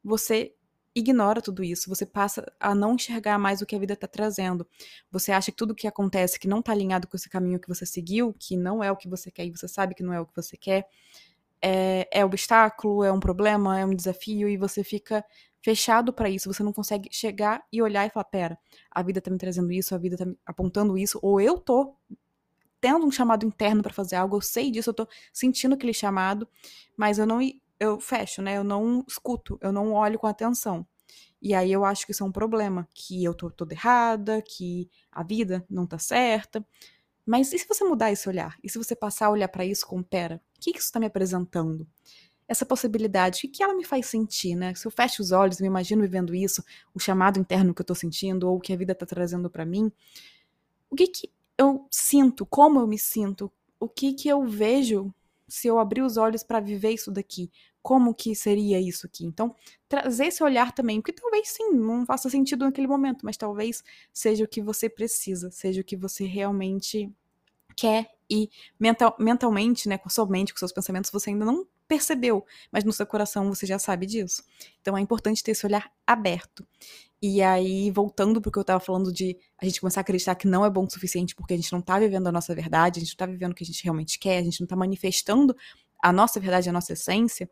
você 0.05 0.55
ignora 0.95 1.41
tudo 1.41 1.63
isso, 1.63 1.89
você 1.89 2.05
passa 2.05 2.53
a 2.59 2.75
não 2.75 2.95
enxergar 2.95 3.39
mais 3.39 3.63
o 3.63 3.67
que 3.67 3.77
a 3.77 3.79
vida 3.79 3.95
está 3.95 4.07
trazendo. 4.07 4.67
Você 5.11 5.33
acha 5.33 5.51
que 5.51 5.57
tudo 5.57 5.75
que 5.75 5.87
acontece 5.87 6.39
que 6.39 6.49
não 6.49 6.61
está 6.61 6.73
alinhado 6.73 7.07
com 7.07 7.17
esse 7.17 7.29
caminho 7.31 7.61
que 7.61 7.69
você 7.69 7.87
seguiu, 7.87 8.35
que 8.39 8.57
não 8.57 8.83
é 8.83 8.91
o 8.91 8.97
que 8.97 9.09
você 9.09 9.31
quer 9.31 9.47
e 9.47 9.51
você 9.51 9.69
sabe 9.69 9.95
que 9.95 10.03
não 10.03 10.13
é 10.13 10.21
o 10.21 10.27
que 10.27 10.35
você 10.35 10.57
quer, 10.57 10.87
é, 11.63 12.09
é 12.11 12.25
obstáculo, 12.25 13.05
é 13.05 13.13
um 13.13 13.21
problema, 13.21 13.79
é 13.79 13.85
um 13.85 13.95
desafio 13.95 14.49
e 14.49 14.57
você 14.57 14.83
fica 14.83 15.25
fechado 15.63 16.13
para 16.13 16.29
isso, 16.31 16.53
você 16.53 16.63
não 16.63 16.73
consegue 16.73 17.09
chegar 17.13 17.63
e 17.71 17.83
olhar 17.83 18.07
e 18.07 18.11
falar, 18.11 18.25
pera, 18.25 18.59
a 18.91 19.03
vida 19.03 19.21
tá 19.21 19.31
me 19.31 19.37
trazendo 19.37 19.71
isso, 19.71 19.95
a 19.95 19.99
vida 19.99 20.17
tá 20.17 20.25
me 20.25 20.37
apontando 20.47 20.97
isso, 20.97 21.19
ou 21.23 21.41
eu 21.41 21.59
tô 21.59 21.95
tendo 22.81 23.07
um 23.07 23.11
chamado 23.11 23.47
interno 23.47 23.83
para 23.83 23.93
fazer 23.93 24.17
algo, 24.17 24.37
eu 24.37 24.41
sei 24.41 24.71
disso, 24.71 24.91
eu 24.91 24.95
tô 24.95 25.09
sentindo 25.33 25.75
aquele 25.75 25.93
chamado, 25.93 26.49
mas 26.97 27.19
eu 27.19 27.27
não 27.27 27.41
eu 27.79 27.99
fecho, 27.99 28.43
né? 28.43 28.59
Eu 28.59 28.65
não 28.65 29.05
escuto, 29.09 29.59
eu 29.63 29.73
não 29.73 29.93
olho 29.93 30.19
com 30.19 30.27
atenção. 30.27 30.87
E 31.43 31.55
aí 31.55 31.73
eu 31.73 31.85
acho 31.85 32.05
que 32.05 32.13
isso 32.13 32.23
é 32.23 32.27
um 32.27 32.33
problema, 32.33 32.87
que 32.95 33.25
eu 33.25 33.33
tô 33.35 33.51
toda 33.51 33.73
errada, 33.73 34.43
que 34.43 34.89
a 35.11 35.23
vida 35.23 35.65
não 35.71 35.87
tá 35.87 35.99
certa. 35.99 36.65
Mas 37.25 37.53
e 37.53 37.59
se 37.59 37.67
você 37.67 37.83
mudar 37.85 38.13
esse 38.13 38.29
olhar? 38.29 38.57
E 38.63 38.69
se 38.69 38.77
você 38.77 38.95
passar 38.95 39.27
a 39.27 39.31
olhar 39.31 39.49
para 39.49 39.65
isso 39.65 39.87
com, 39.87 40.03
pera, 40.03 40.43
o 40.57 40.61
que, 40.61 40.73
que 40.73 40.79
isso 40.79 40.89
está 40.89 41.01
me 41.01 41.07
apresentando? 41.07 41.87
Essa 42.47 42.67
possibilidade, 42.67 43.39
o 43.39 43.41
que, 43.43 43.49
que 43.49 43.63
ela 43.63 43.75
me 43.75 43.85
faz 43.85 44.07
sentir, 44.07 44.55
né? 44.55 44.75
Se 44.75 44.87
eu 44.87 44.91
fecho 44.91 45.23
os 45.23 45.33
olhos 45.33 45.61
me 45.61 45.67
imagino 45.67 46.03
vivendo 46.03 46.35
isso, 46.35 46.63
o 46.93 46.99
chamado 47.01 47.39
interno 47.39 47.73
que 47.73 47.81
eu 47.81 47.87
tô 47.87 47.95
sentindo, 47.95 48.49
ou 48.49 48.57
o 48.59 48.61
que 48.61 48.73
a 48.73 48.77
vida 48.77 48.95
tá 48.95 49.07
trazendo 49.07 49.49
para 49.49 49.65
mim, 49.65 49.91
o 50.91 50.97
que 50.97 51.07
que 51.07 51.31
eu 51.61 51.87
sinto, 51.91 52.47
como 52.47 52.81
eu 52.81 52.87
me 52.87 52.99
sinto, 52.99 53.53
o 53.79 53.87
que 53.87 54.15
que 54.15 54.27
eu 54.31 54.47
vejo 54.47 55.13
se 55.47 55.69
eu 55.69 55.79
abrir 55.79 56.01
os 56.01 56.17
olhos 56.17 56.43
para 56.43 56.59
viver 56.59 56.93
isso 56.93 57.11
daqui, 57.11 57.51
como 57.83 58.15
que 58.15 58.35
seria 58.35 58.81
isso 58.81 59.07
aqui. 59.07 59.27
Então, 59.27 59.55
trazer 59.87 60.29
esse 60.29 60.43
olhar 60.43 60.73
também, 60.73 61.03
porque 61.03 61.13
talvez 61.13 61.51
sim, 61.51 61.73
não 61.73 62.07
faça 62.07 62.31
sentido 62.31 62.65
naquele 62.65 62.87
momento, 62.87 63.27
mas 63.27 63.37
talvez 63.37 63.85
seja 64.11 64.45
o 64.45 64.49
que 64.49 64.63
você 64.63 64.89
precisa, 64.89 65.51
seja 65.51 65.83
o 65.83 65.85
que 65.85 65.97
você 65.97 66.25
realmente 66.25 67.13
quer 67.77 68.11
e 68.31 68.49
mental, 68.79 69.15
mentalmente, 69.19 69.87
né, 69.87 69.99
com 69.99 70.09
a 70.09 70.11
sua 70.11 70.27
mente, 70.27 70.55
com 70.55 70.59
seus 70.59 70.73
pensamentos, 70.73 71.11
você 71.11 71.29
ainda 71.29 71.45
não 71.45 71.67
percebeu, 71.87 72.47
mas 72.73 72.85
no 72.85 72.93
seu 72.93 73.05
coração 73.05 73.53
você 73.53 73.67
já 73.67 73.79
sabe 73.79 74.07
disso. 74.07 74.43
Então 74.81 74.97
é 74.97 75.01
importante 75.01 75.43
ter 75.43 75.51
esse 75.51 75.67
olhar 75.67 75.93
aberto. 76.07 76.67
E 77.23 77.43
aí, 77.43 77.91
voltando 77.91 78.41
pro 78.41 78.51
que 78.51 78.59
eu 78.59 78.65
tava 78.65 78.81
falando 78.81 79.13
de 79.13 79.37
a 79.59 79.67
gente 79.67 79.81
começar 79.81 80.01
a 80.01 80.03
acreditar 80.03 80.35
que 80.35 80.49
não 80.49 80.65
é 80.65 80.71
bom 80.71 80.85
o 80.87 80.91
suficiente 80.91 81.35
porque 81.35 81.53
a 81.53 81.57
gente 81.57 81.71
não 81.71 81.83
tá 81.83 81.99
vivendo 81.99 82.27
a 82.27 82.33
nossa 82.33 82.55
verdade, 82.55 82.99
a 82.99 83.01
gente 83.01 83.13
não 83.13 83.17
tá 83.19 83.27
vivendo 83.27 83.53
o 83.53 83.55
que 83.55 83.63
a 83.63 83.67
gente 83.67 83.85
realmente 83.85 84.19
quer, 84.19 84.39
a 84.39 84.43
gente 84.43 84.61
não 84.61 84.67
tá 84.67 84.75
manifestando 84.75 85.55
a 86.03 86.13
nossa 86.13 86.41
verdade, 86.41 86.71
a 86.71 86.73
nossa 86.73 86.95
essência, 86.95 87.51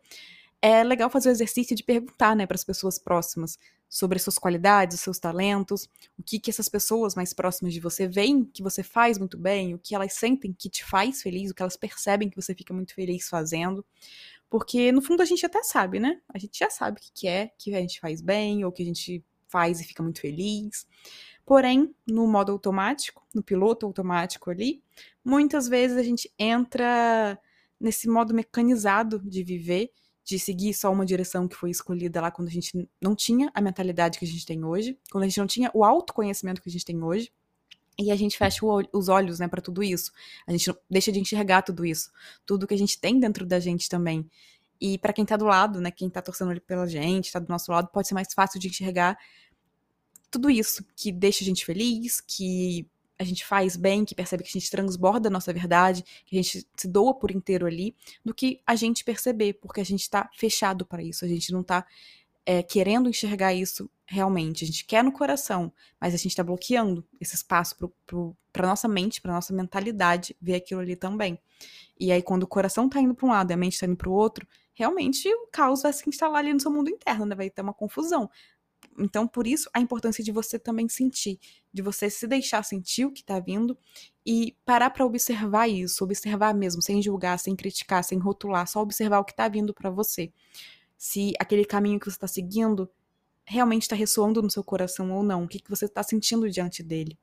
é 0.61 0.83
legal 0.83 1.09
fazer 1.09 1.29
o 1.29 1.31
exercício 1.31 1.75
de 1.75 1.83
perguntar, 1.83 2.35
né, 2.35 2.45
para 2.45 2.55
as 2.55 2.63
pessoas 2.63 2.99
próximas 2.99 3.57
sobre 3.87 4.17
as 4.17 4.23
suas 4.23 4.37
qualidades, 4.37 4.99
seus 4.99 5.17
talentos, 5.17 5.89
o 6.17 6.23
que 6.23 6.39
que 6.39 6.49
essas 6.49 6.69
pessoas 6.69 7.15
mais 7.15 7.33
próximas 7.33 7.73
de 7.73 7.79
você 7.79 8.07
veem 8.07 8.45
que 8.45 8.61
você 8.61 8.83
faz 8.83 9.17
muito 9.17 9.37
bem, 9.37 9.73
o 9.73 9.79
que 9.79 9.95
elas 9.95 10.13
sentem 10.13 10.53
que 10.53 10.69
te 10.69 10.85
faz 10.85 11.21
feliz, 11.21 11.49
o 11.49 11.55
que 11.55 11.61
elas 11.61 11.75
percebem 11.75 12.29
que 12.29 12.35
você 12.35 12.53
fica 12.53 12.73
muito 12.73 12.93
feliz 12.93 13.27
fazendo. 13.27 13.83
Porque 14.49 14.91
no 14.91 15.01
fundo 15.01 15.21
a 15.21 15.25
gente 15.25 15.45
até 15.45 15.63
sabe, 15.63 15.99
né? 15.99 16.21
A 16.27 16.37
gente 16.37 16.57
já 16.57 16.69
sabe 16.69 16.99
o 16.99 17.01
que, 17.01 17.11
que 17.13 17.27
é, 17.27 17.51
que 17.57 17.73
a 17.73 17.81
gente 17.81 17.99
faz 17.99 18.21
bem, 18.21 18.63
ou 18.63 18.71
que 18.71 18.83
a 18.83 18.85
gente 18.85 19.23
faz 19.49 19.81
e 19.81 19.83
fica 19.83 20.03
muito 20.03 20.21
feliz. 20.21 20.87
Porém, 21.45 21.93
no 22.07 22.27
modo 22.27 22.51
automático, 22.51 23.25
no 23.33 23.41
piloto 23.41 23.85
automático 23.85 24.49
ali, 24.49 24.83
muitas 25.25 25.67
vezes 25.67 25.97
a 25.97 26.03
gente 26.03 26.31
entra 26.37 27.39
nesse 27.79 28.07
modo 28.07 28.33
mecanizado 28.33 29.19
de 29.19 29.43
viver, 29.43 29.89
de 30.23 30.37
seguir 30.37 30.73
só 30.75 30.91
uma 30.91 31.05
direção 31.05 31.47
que 31.47 31.55
foi 31.55 31.71
escolhida 31.71 32.21
lá 32.21 32.29
quando 32.29 32.49
a 32.49 32.51
gente 32.51 32.87
não 33.01 33.15
tinha 33.15 33.49
a 33.53 33.61
mentalidade 33.61 34.19
que 34.19 34.25
a 34.25 34.27
gente 34.27 34.45
tem 34.45 34.63
hoje, 34.63 34.95
quando 35.11 35.23
a 35.23 35.27
gente 35.27 35.39
não 35.39 35.47
tinha 35.47 35.71
o 35.73 35.83
autoconhecimento 35.83 36.61
que 36.61 36.69
a 36.69 36.71
gente 36.71 36.85
tem 36.85 37.01
hoje. 37.01 37.31
E 38.01 38.11
a 38.11 38.15
gente 38.15 38.37
fecha 38.37 38.65
os 38.93 39.09
olhos, 39.09 39.39
né, 39.39 39.47
para 39.49 39.61
tudo 39.61 39.83
isso. 39.83 40.11
A 40.47 40.51
gente 40.53 40.73
deixa 40.89 41.11
de 41.11 41.19
enxergar 41.19 41.63
tudo 41.63 41.85
isso, 41.85 42.09
tudo 42.45 42.65
que 42.65 42.73
a 42.73 42.77
gente 42.77 42.97
tem 42.97 43.19
dentro 43.19 43.45
da 43.45 43.59
gente 43.59 43.89
também. 43.89 44.29
E 44.79 44.97
para 44.97 45.13
quem 45.13 45.25
tá 45.25 45.35
do 45.35 45.45
lado, 45.45 45.81
né, 45.81 45.91
quem 45.91 46.09
tá 46.09 46.21
torcendo 46.21 46.51
ali 46.51 46.59
pela 46.59 46.87
gente, 46.87 47.31
tá 47.31 47.39
do 47.39 47.49
nosso 47.49 47.71
lado, 47.71 47.89
pode 47.89 48.07
ser 48.07 48.13
mais 48.13 48.33
fácil 48.33 48.59
de 48.59 48.67
enxergar 48.67 49.17
tudo 50.31 50.49
isso 50.49 50.85
que 50.95 51.11
deixa 51.11 51.43
a 51.43 51.47
gente 51.47 51.65
feliz, 51.65 52.21
que 52.21 52.87
a 53.17 53.23
gente 53.23 53.45
faz 53.45 53.75
bem, 53.75 54.05
que 54.05 54.15
percebe 54.15 54.43
que 54.43 54.49
a 54.49 54.59
gente 54.59 54.71
transborda 54.71 55.27
a 55.27 55.31
nossa 55.31 55.51
verdade, 55.51 56.03
que 56.25 56.37
a 56.37 56.41
gente 56.41 56.65
se 56.77 56.87
doa 56.87 57.13
por 57.13 57.31
inteiro 57.31 57.65
ali, 57.65 57.93
do 58.23 58.33
que 58.33 58.61
a 58.65 58.75
gente 58.75 59.03
perceber, 59.03 59.53
porque 59.53 59.81
a 59.81 59.85
gente 59.85 60.09
tá 60.09 60.29
fechado 60.33 60.85
para 60.85 61.03
isso, 61.03 61.25
a 61.25 61.27
gente 61.27 61.51
não 61.51 61.61
tá 61.61 61.85
é, 62.45 62.63
querendo 62.63 63.09
enxergar 63.09 63.53
isso 63.53 63.89
realmente. 64.05 64.63
A 64.63 64.67
gente 64.67 64.85
quer 64.85 65.03
no 65.03 65.11
coração, 65.11 65.71
mas 65.99 66.13
a 66.13 66.17
gente 66.17 66.35
tá 66.35 66.43
bloqueando 66.43 67.05
esse 67.19 67.35
espaço 67.35 67.75
pra 68.53 68.67
nossa 68.67 68.87
mente, 68.87 69.21
pra 69.21 69.33
nossa 69.33 69.53
mentalidade 69.53 70.35
ver 70.41 70.55
aquilo 70.55 70.79
ali 70.79 70.95
também. 70.95 71.37
E 71.99 72.11
aí, 72.11 72.23
quando 72.23 72.43
o 72.43 72.47
coração 72.47 72.87
tá 72.87 73.01
indo 73.01 73.13
pra 73.13 73.27
um 73.27 73.31
lado 73.31 73.51
e 73.51 73.53
a 73.53 73.57
mente 73.57 73.77
tá 73.77 73.85
indo 73.85 73.97
pro 73.97 74.13
outro, 74.13 74.47
realmente 74.79 75.27
o 75.27 75.47
caos 75.51 75.81
vai 75.81 75.91
se 75.91 76.07
instalar 76.07 76.39
ali 76.39 76.53
no 76.53 76.59
seu 76.59 76.71
mundo 76.71 76.89
interno, 76.89 77.25
né? 77.25 77.35
Vai 77.35 77.49
ter 77.49 77.61
uma 77.61 77.73
confusão. 77.73 78.29
Então, 78.97 79.27
por 79.27 79.45
isso, 79.45 79.69
a 79.73 79.81
importância 79.81 80.23
de 80.23 80.31
você 80.31 80.57
também 80.57 80.87
sentir, 80.87 81.37
de 81.73 81.81
você 81.81 82.09
se 82.09 82.25
deixar 82.25 82.63
sentir 82.63 83.03
o 83.05 83.11
que 83.11 83.21
tá 83.21 83.41
vindo 83.41 83.77
e 84.25 84.55
parar 84.65 84.89
para 84.89 85.05
observar 85.05 85.67
isso, 85.67 86.01
observar 86.01 86.53
mesmo, 86.55 86.81
sem 86.81 87.01
julgar, 87.01 87.37
sem 87.37 87.57
criticar, 87.57 88.05
sem 88.05 88.17
rotular, 88.17 88.65
só 88.67 88.81
observar 88.81 89.19
o 89.19 89.25
que 89.25 89.35
tá 89.35 89.49
vindo 89.49 89.73
para 89.73 89.89
você. 89.89 90.31
Se 90.97 91.33
aquele 91.39 91.65
caminho 91.65 91.99
que 91.99 92.09
você 92.09 92.17
tá 92.17 92.27
seguindo 92.27 92.89
realmente 93.43 93.81
está 93.81 93.97
ressoando 93.97 94.41
no 94.41 94.49
seu 94.49 94.63
coração 94.63 95.11
ou 95.11 95.23
não, 95.23 95.43
o 95.43 95.47
que, 95.47 95.59
que 95.59 95.69
você 95.69 95.85
está 95.85 96.03
sentindo 96.03 96.49
diante 96.49 96.81
dele 96.81 97.17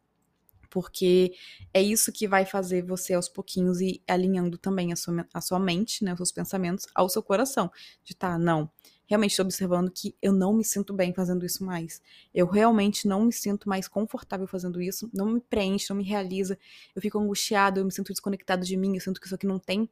porque 0.70 1.32
é 1.72 1.82
isso 1.82 2.12
que 2.12 2.28
vai 2.28 2.44
fazer 2.44 2.82
você 2.84 3.14
aos 3.14 3.28
pouquinhos 3.28 3.80
ir 3.80 4.02
alinhando 4.06 4.58
também 4.58 4.92
a 4.92 4.96
sua, 4.96 5.26
a 5.32 5.40
sua 5.40 5.58
mente, 5.58 6.04
né, 6.04 6.12
os 6.12 6.18
seus 6.18 6.32
pensamentos 6.32 6.86
ao 6.94 7.08
seu 7.08 7.22
coração, 7.22 7.70
de 8.04 8.14
tá, 8.14 8.38
não, 8.38 8.70
realmente 9.06 9.30
estou 9.30 9.44
observando 9.44 9.90
que 9.90 10.16
eu 10.20 10.32
não 10.32 10.52
me 10.52 10.64
sinto 10.64 10.92
bem 10.92 11.14
fazendo 11.14 11.46
isso 11.46 11.64
mais. 11.64 12.02
Eu 12.34 12.46
realmente 12.46 13.06
não 13.06 13.24
me 13.24 13.32
sinto 13.32 13.68
mais 13.68 13.88
confortável 13.88 14.46
fazendo 14.46 14.82
isso, 14.82 15.08
não 15.14 15.26
me 15.26 15.40
preenche, 15.40 15.86
não 15.90 15.96
me 15.96 16.04
realiza. 16.04 16.58
Eu 16.94 17.00
fico 17.00 17.18
angustiado, 17.18 17.80
eu 17.80 17.84
me 17.84 17.92
sinto 17.92 18.12
desconectado 18.12 18.64
de 18.64 18.76
mim, 18.76 18.94
eu 18.94 19.00
sinto 19.00 19.20
que 19.20 19.26
isso 19.26 19.34
aqui 19.34 19.46
não 19.46 19.58
tem 19.58 19.88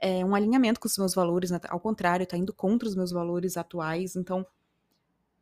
é, 0.00 0.24
um 0.24 0.34
alinhamento 0.34 0.80
com 0.80 0.88
os 0.88 0.98
meus 0.98 1.14
valores, 1.14 1.50
né? 1.50 1.60
ao 1.68 1.78
contrário, 1.78 2.24
está 2.24 2.36
indo 2.36 2.52
contra 2.52 2.88
os 2.88 2.94
meus 2.94 3.12
valores 3.12 3.56
atuais. 3.56 4.16
Então, 4.16 4.46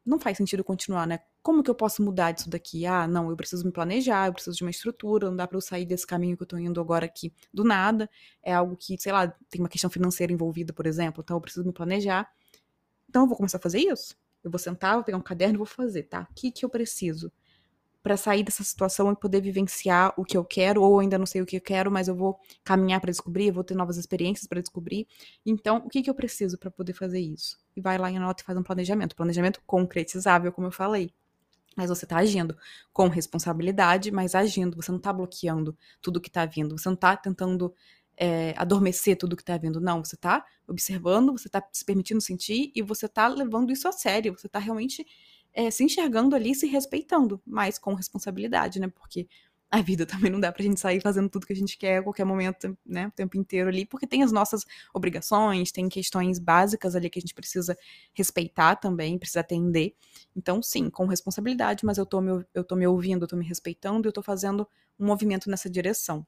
não 0.08 0.18
faz 0.18 0.36
sentido 0.38 0.64
continuar, 0.64 1.06
né? 1.06 1.20
Como 1.42 1.62
que 1.62 1.70
eu 1.70 1.74
posso 1.74 2.02
mudar 2.02 2.32
disso 2.32 2.48
daqui? 2.48 2.86
Ah, 2.86 3.06
não, 3.06 3.30
eu 3.30 3.36
preciso 3.36 3.64
me 3.64 3.70
planejar, 3.72 4.26
eu 4.28 4.32
preciso 4.32 4.56
de 4.56 4.64
uma 4.64 4.70
estrutura, 4.70 5.28
não 5.28 5.36
dá 5.36 5.46
para 5.46 5.56
eu 5.56 5.60
sair 5.60 5.84
desse 5.84 6.06
caminho 6.06 6.36
que 6.36 6.42
eu 6.42 6.46
tô 6.46 6.56
indo 6.58 6.80
agora 6.80 7.04
aqui 7.06 7.32
do 7.52 7.62
nada. 7.64 8.08
É 8.42 8.52
algo 8.52 8.76
que, 8.76 8.96
sei 8.98 9.12
lá, 9.12 9.28
tem 9.50 9.60
uma 9.60 9.68
questão 9.68 9.90
financeira 9.90 10.32
envolvida, 10.32 10.72
por 10.72 10.86
exemplo, 10.86 11.22
então 11.22 11.36
eu 11.36 11.40
preciso 11.40 11.66
me 11.66 11.72
planejar. 11.72 12.28
Então 13.08 13.22
eu 13.22 13.28
vou 13.28 13.36
começar 13.36 13.58
a 13.58 13.60
fazer 13.60 13.80
isso? 13.80 14.16
Eu 14.42 14.50
vou 14.50 14.58
sentar, 14.58 14.94
vou 14.94 15.04
pegar 15.04 15.18
um 15.18 15.22
caderno 15.22 15.56
e 15.56 15.58
vou 15.58 15.66
fazer, 15.66 16.04
tá? 16.04 16.26
O 16.30 16.34
que 16.34 16.50
que 16.50 16.64
eu 16.64 16.70
preciso? 16.70 17.30
Para 18.08 18.16
sair 18.16 18.42
dessa 18.42 18.64
situação 18.64 19.12
e 19.12 19.16
poder 19.16 19.42
vivenciar 19.42 20.14
o 20.16 20.24
que 20.24 20.34
eu 20.34 20.42
quero, 20.42 20.82
ou 20.82 20.98
ainda 20.98 21.18
não 21.18 21.26
sei 21.26 21.42
o 21.42 21.46
que 21.46 21.58
eu 21.58 21.60
quero, 21.60 21.90
mas 21.90 22.08
eu 22.08 22.14
vou 22.14 22.40
caminhar 22.64 23.02
para 23.02 23.10
descobrir, 23.10 23.48
eu 23.48 23.52
vou 23.52 23.62
ter 23.62 23.74
novas 23.74 23.98
experiências 23.98 24.46
para 24.46 24.62
descobrir. 24.62 25.06
Então, 25.44 25.76
o 25.84 25.90
que, 25.90 26.00
que 26.00 26.08
eu 26.08 26.14
preciso 26.14 26.56
para 26.56 26.70
poder 26.70 26.94
fazer 26.94 27.20
isso? 27.20 27.58
E 27.76 27.82
vai 27.82 27.98
lá 27.98 28.10
e 28.10 28.16
anota 28.16 28.42
e 28.42 28.46
faz 28.46 28.56
um 28.56 28.62
planejamento. 28.62 29.14
Planejamento 29.14 29.60
concretizável, 29.66 30.50
como 30.50 30.68
eu 30.68 30.72
falei. 30.72 31.12
mas 31.76 31.90
você 31.90 32.06
está 32.06 32.16
agindo 32.16 32.56
com 32.94 33.08
responsabilidade, 33.08 34.10
mas 34.10 34.34
agindo. 34.34 34.74
Você 34.76 34.90
não 34.90 34.96
está 34.96 35.12
bloqueando 35.12 35.76
tudo 36.00 36.18
que 36.18 36.28
está 36.28 36.46
vindo. 36.46 36.78
Você 36.78 36.88
não 36.88 36.94
está 36.94 37.14
tentando 37.14 37.74
é, 38.16 38.54
adormecer 38.56 39.18
tudo 39.18 39.36
que 39.36 39.42
está 39.42 39.58
vindo. 39.58 39.82
Não, 39.82 40.02
você 40.02 40.14
está 40.14 40.46
observando, 40.66 41.32
você 41.32 41.46
está 41.46 41.62
se 41.70 41.84
permitindo 41.84 42.22
sentir 42.22 42.72
e 42.74 42.80
você 42.80 43.04
está 43.04 43.28
levando 43.28 43.70
isso 43.70 43.86
a 43.86 43.92
sério. 43.92 44.34
Você 44.34 44.46
está 44.46 44.58
realmente 44.58 45.06
é, 45.52 45.70
se 45.70 45.84
enxergando 45.84 46.36
ali, 46.36 46.54
se 46.54 46.66
respeitando, 46.66 47.40
mas 47.46 47.78
com 47.78 47.94
responsabilidade, 47.94 48.78
né? 48.80 48.88
Porque 48.88 49.28
a 49.70 49.82
vida 49.82 50.06
também 50.06 50.30
não 50.30 50.40
dá 50.40 50.52
pra 50.52 50.62
gente 50.62 50.80
sair 50.80 51.00
fazendo 51.00 51.28
tudo 51.28 51.46
que 51.46 51.52
a 51.52 51.56
gente 51.56 51.76
quer 51.76 51.98
a 51.98 52.02
qualquer 52.02 52.24
momento, 52.24 52.76
né, 52.84 53.08
o 53.08 53.10
tempo 53.10 53.36
inteiro 53.36 53.68
ali, 53.68 53.84
porque 53.86 54.06
tem 54.06 54.22
as 54.22 54.32
nossas 54.32 54.64
obrigações, 54.94 55.70
tem 55.72 55.88
questões 55.88 56.38
básicas 56.38 56.96
ali 56.96 57.10
que 57.10 57.18
a 57.18 57.22
gente 57.22 57.34
precisa 57.34 57.76
respeitar 58.14 58.76
também, 58.76 59.18
precisa 59.18 59.40
atender. 59.40 59.94
Então, 60.34 60.62
sim, 60.62 60.90
com 60.90 61.06
responsabilidade, 61.06 61.84
mas 61.84 61.98
eu 61.98 62.06
tô 62.06 62.20
me, 62.20 62.44
eu 62.54 62.64
tô 62.64 62.76
me 62.76 62.86
ouvindo, 62.86 63.24
eu 63.24 63.28
tô 63.28 63.36
me 63.36 63.46
respeitando, 63.46 64.08
eu 64.08 64.12
tô 64.12 64.22
fazendo 64.22 64.66
um 64.98 65.06
movimento 65.06 65.50
nessa 65.50 65.68
direção. 65.68 66.26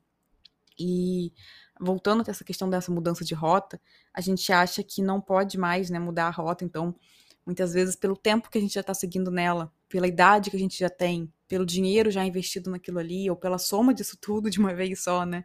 E 0.79 1.33
voltando 1.79 2.23
a 2.27 2.31
essa 2.31 2.45
questão 2.45 2.69
dessa 2.69 2.93
mudança 2.93 3.25
de 3.25 3.35
rota, 3.35 3.81
a 4.15 4.21
gente 4.21 4.53
acha 4.53 4.83
que 4.83 5.03
não 5.03 5.21
pode 5.21 5.59
mais, 5.59 5.91
né, 5.91 5.99
mudar 5.99 6.27
a 6.27 6.31
rota, 6.31 6.65
então, 6.65 6.95
muitas 7.45 7.73
vezes 7.73 7.97
pelo 7.97 8.17
tempo 8.17 8.51
que 8.51 8.59
a 8.59 8.61
gente 8.61 8.75
já 8.75 8.83
tá 8.83 8.95
seguindo 8.95 9.31
nela, 9.31 9.73
pela 9.89 10.07
idade 10.07 10.51
que 10.51 10.57
a 10.57 10.61
gente 10.61 10.79
já 10.79 10.91
tem, 10.91 11.33
pelo 11.49 11.67
dinheiro 11.67 12.11
já 12.11 12.25
investido 12.25 12.71
naquilo 12.71 12.99
ali, 12.99 13.29
ou 13.29 13.37
pela 13.37 13.59
soma 13.59 13.93
disso 13.93 14.17
tudo 14.21 14.51
de 14.51 14.59
uma 14.59 14.73
vez 14.75 15.03
só, 15.03 15.25
né? 15.25 15.45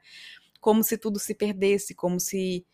Como 0.59 0.83
se 0.83 0.97
tudo 0.97 1.19
se 1.19 1.33
perdesse, 1.33 1.93
como 1.93 2.19
se, 2.19 2.65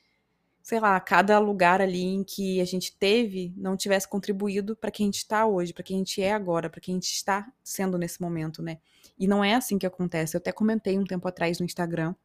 sei 0.62 0.80
lá, 0.80 1.00
cada 1.00 1.40
lugar 1.40 1.82
ali 1.82 2.04
em 2.04 2.24
que 2.24 2.62
a 2.62 2.66
gente 2.66 2.96
teve 2.98 3.54
não 3.58 3.78
tivesse 3.78 4.08
contribuído 4.08 4.76
para 4.76 4.92
quem 4.92 5.06
a 5.06 5.08
gente 5.08 5.18
está 5.18 5.46
hoje, 5.46 5.74
para 5.74 5.84
quem 5.84 5.98
a 5.98 6.00
gente 6.00 6.22
é 6.22 6.34
agora, 6.34 6.70
para 6.70 6.82
quem 6.82 6.96
a 6.96 6.98
gente 6.98 7.12
está 7.12 7.52
sendo 7.64 7.98
nesse 7.98 8.22
momento, 8.22 8.62
né? 8.62 8.80
E 9.18 9.28
não 9.28 9.44
é 9.44 9.56
assim 9.56 9.78
que 9.78 9.86
acontece. 9.86 10.36
Eu 10.36 10.40
até 10.40 10.52
comentei 10.52 10.98
um 10.98 11.06
tempo 11.06 11.28
atrás 11.28 11.60
no 11.60 11.66
Instagram 11.66 12.16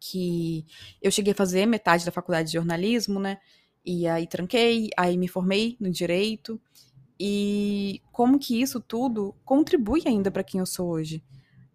que 0.00 0.66
eu 1.00 1.10
cheguei 1.10 1.32
a 1.32 1.36
fazer 1.36 1.64
metade 1.64 2.04
da 2.04 2.12
faculdade 2.12 2.48
de 2.48 2.54
jornalismo, 2.54 3.18
né? 3.18 3.38
E 3.84 4.06
aí 4.08 4.26
tranquei, 4.26 4.88
aí 4.96 5.16
me 5.16 5.28
formei 5.28 5.76
no 5.80 5.90
direito 5.90 6.60
e 7.20 8.00
como 8.12 8.38
que 8.38 8.60
isso 8.60 8.80
tudo 8.80 9.34
contribui 9.44 10.02
ainda 10.06 10.30
para 10.30 10.44
quem 10.44 10.60
eu 10.60 10.66
sou 10.66 10.88
hoje. 10.90 11.22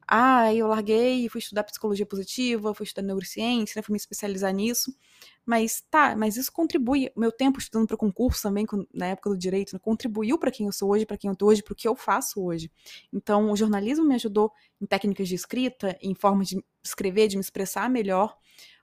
Ah, 0.08 0.54
eu 0.54 0.68
larguei 0.68 1.30
fui 1.30 1.40
estudar 1.40 1.64
psicologia 1.64 2.06
positiva, 2.06 2.74
fui 2.74 2.84
estudar 2.86 3.06
neurociência, 3.08 3.80
né, 3.80 3.84
fui 3.84 3.94
me 3.94 3.98
especializar 3.98 4.54
nisso. 4.54 4.96
Mas 5.46 5.84
tá, 5.90 6.16
mas 6.16 6.38
isso 6.38 6.52
contribui. 6.52 7.12
Meu 7.16 7.32
tempo 7.32 7.60
estudando 7.60 7.88
para 7.88 7.98
concurso 7.98 8.42
também, 8.44 8.66
na 8.94 9.08
época 9.08 9.30
do 9.32 9.38
direito, 9.38 9.74
né, 9.74 9.80
contribuiu 9.80 10.38
para 10.40 10.52
quem 10.52 10.66
eu 10.68 10.72
sou 10.74 10.92
hoje, 10.92 11.06
para 11.06 11.18
quem 11.18 11.30
eu 11.30 11.36
tô 11.36 11.48
hoje, 11.48 11.64
para 11.64 11.74
o 11.74 11.76
que 11.76 11.88
eu 11.88 11.96
faço 11.96 12.44
hoje. 12.44 12.72
Então, 13.14 13.52
o 13.52 13.56
jornalismo 13.56 14.06
me 14.06 14.16
ajudou 14.16 14.52
em 14.82 14.86
técnicas 14.88 15.28
de 15.28 15.36
escrita, 15.36 15.98
em 16.02 16.16
formas 16.16 16.48
de 16.50 16.64
escrever, 16.84 17.28
de 17.28 17.38
me 17.38 17.42
expressar 17.42 17.90
melhor. 17.90 18.36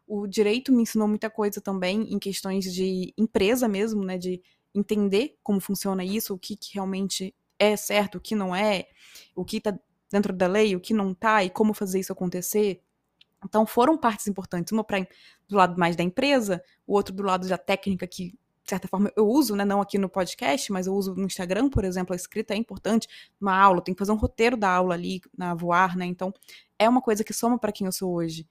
O 0.07 0.27
direito 0.27 0.73
me 0.73 0.83
ensinou 0.83 1.09
muita 1.09 1.29
coisa 1.29 1.61
também 1.61 2.13
em 2.13 2.19
questões 2.19 2.73
de 2.73 3.13
empresa 3.19 3.67
mesmo, 3.69 4.05
né, 4.05 4.17
de 4.17 4.41
entender 4.75 5.37
como 5.43 5.61
funciona 5.61 6.05
isso, 6.05 6.35
o 6.35 6.39
que, 6.39 6.57
que 6.57 6.75
realmente 6.75 7.35
é 7.59 7.77
certo, 7.77 8.17
o 8.19 8.21
que 8.21 8.35
não 8.35 8.55
é, 8.55 8.87
o 9.35 9.45
que 9.45 9.57
está 9.57 9.77
dentro 10.11 10.33
da 10.33 10.47
lei, 10.47 10.77
o 10.77 10.81
que 10.81 10.95
não 10.95 11.13
está 11.13 11.43
e 11.43 11.51
como 11.51 11.75
fazer 11.75 11.99
isso 11.99 12.13
acontecer. 12.13 12.83
Então 13.45 13.67
foram 13.67 13.97
partes 13.97 14.27
importantes, 14.27 14.73
uma 14.73 14.85
para 14.85 15.07
do 15.49 15.57
lado 15.57 15.79
mais 15.79 15.97
da 15.97 16.03
empresa, 16.03 16.63
o 16.87 16.95
outro 16.95 17.15
do 17.15 17.23
lado 17.23 17.49
da 17.49 17.59
técnica 17.59 18.07
que 18.07 18.33
de 18.67 18.71
certa 18.71 18.89
forma 18.89 19.13
eu 19.17 19.29
uso, 19.29 19.55
né, 19.55 19.65
não 19.65 19.81
aqui 19.81 19.97
no 19.97 20.09
podcast, 20.09 20.73
mas 20.73 20.89
eu 20.89 20.95
uso 20.95 21.15
no 21.15 21.25
Instagram, 21.25 21.69
por 21.71 21.85
exemplo, 21.85 22.13
a 22.13 22.17
escrita 22.17 22.53
é 22.53 22.57
importante, 22.57 23.07
uma 23.41 23.57
aula, 23.57 23.81
tem 23.81 23.95
que 23.95 23.99
fazer 23.99 24.11
um 24.11 24.17
roteiro 24.17 24.57
da 24.57 24.69
aula 24.69 24.95
ali 24.95 25.21
na 25.39 25.55
voar, 25.55 25.97
né? 25.97 26.05
Então 26.05 26.35
é 26.77 26.89
uma 26.89 27.01
coisa 27.01 27.23
que 27.23 27.33
soma 27.33 27.59
para 27.59 27.71
quem 27.71 27.87
eu 27.87 27.93
sou 27.93 28.13
hoje. 28.13 28.47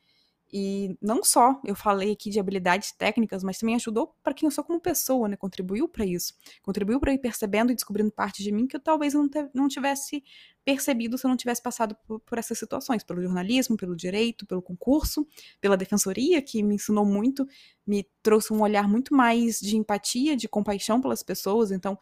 E 0.53 0.95
não 1.01 1.23
só 1.23 1.59
eu 1.65 1.75
falei 1.75 2.11
aqui 2.11 2.29
de 2.29 2.39
habilidades 2.39 2.91
técnicas, 2.91 3.43
mas 3.43 3.57
também 3.57 3.75
ajudou 3.75 4.15
para 4.23 4.33
quem 4.33 4.47
eu 4.47 4.51
sou 4.51 4.63
como 4.63 4.79
pessoa, 4.79 5.27
né? 5.27 5.35
Contribuiu 5.35 5.89
para 5.89 6.05
isso. 6.05 6.33
Contribuiu 6.61 6.99
para 6.99 7.13
ir 7.13 7.17
percebendo 7.17 7.71
e 7.71 7.75
descobrindo 7.75 8.11
partes 8.11 8.43
de 8.43 8.51
mim 8.51 8.67
que 8.67 8.75
eu 8.75 8.79
talvez 8.79 9.13
não, 9.13 9.27
não 9.53 9.67
tivesse 9.67 10.23
percebido 10.63 11.17
se 11.17 11.25
eu 11.25 11.29
não 11.29 11.37
tivesse 11.37 11.61
passado 11.61 11.95
por, 12.07 12.19
por, 12.19 12.37
essas 12.37 12.57
situações, 12.57 13.03
pelo 13.03 13.21
jornalismo, 13.21 13.75
pelo 13.75 13.95
direito, 13.95 14.45
pelo 14.45 14.61
concurso, 14.61 15.27
pela 15.59 15.75
defensoria, 15.75 16.41
que 16.41 16.63
me 16.63 16.75
ensinou 16.75 17.05
muito, 17.05 17.47
me 17.85 18.07
trouxe 18.23 18.53
um 18.53 18.61
olhar 18.61 18.87
muito 18.87 19.13
mais 19.13 19.59
de 19.59 19.77
empatia, 19.77 20.35
de 20.35 20.47
compaixão 20.47 21.01
pelas 21.01 21.21
pessoas. 21.21 21.71
Então, 21.71 21.97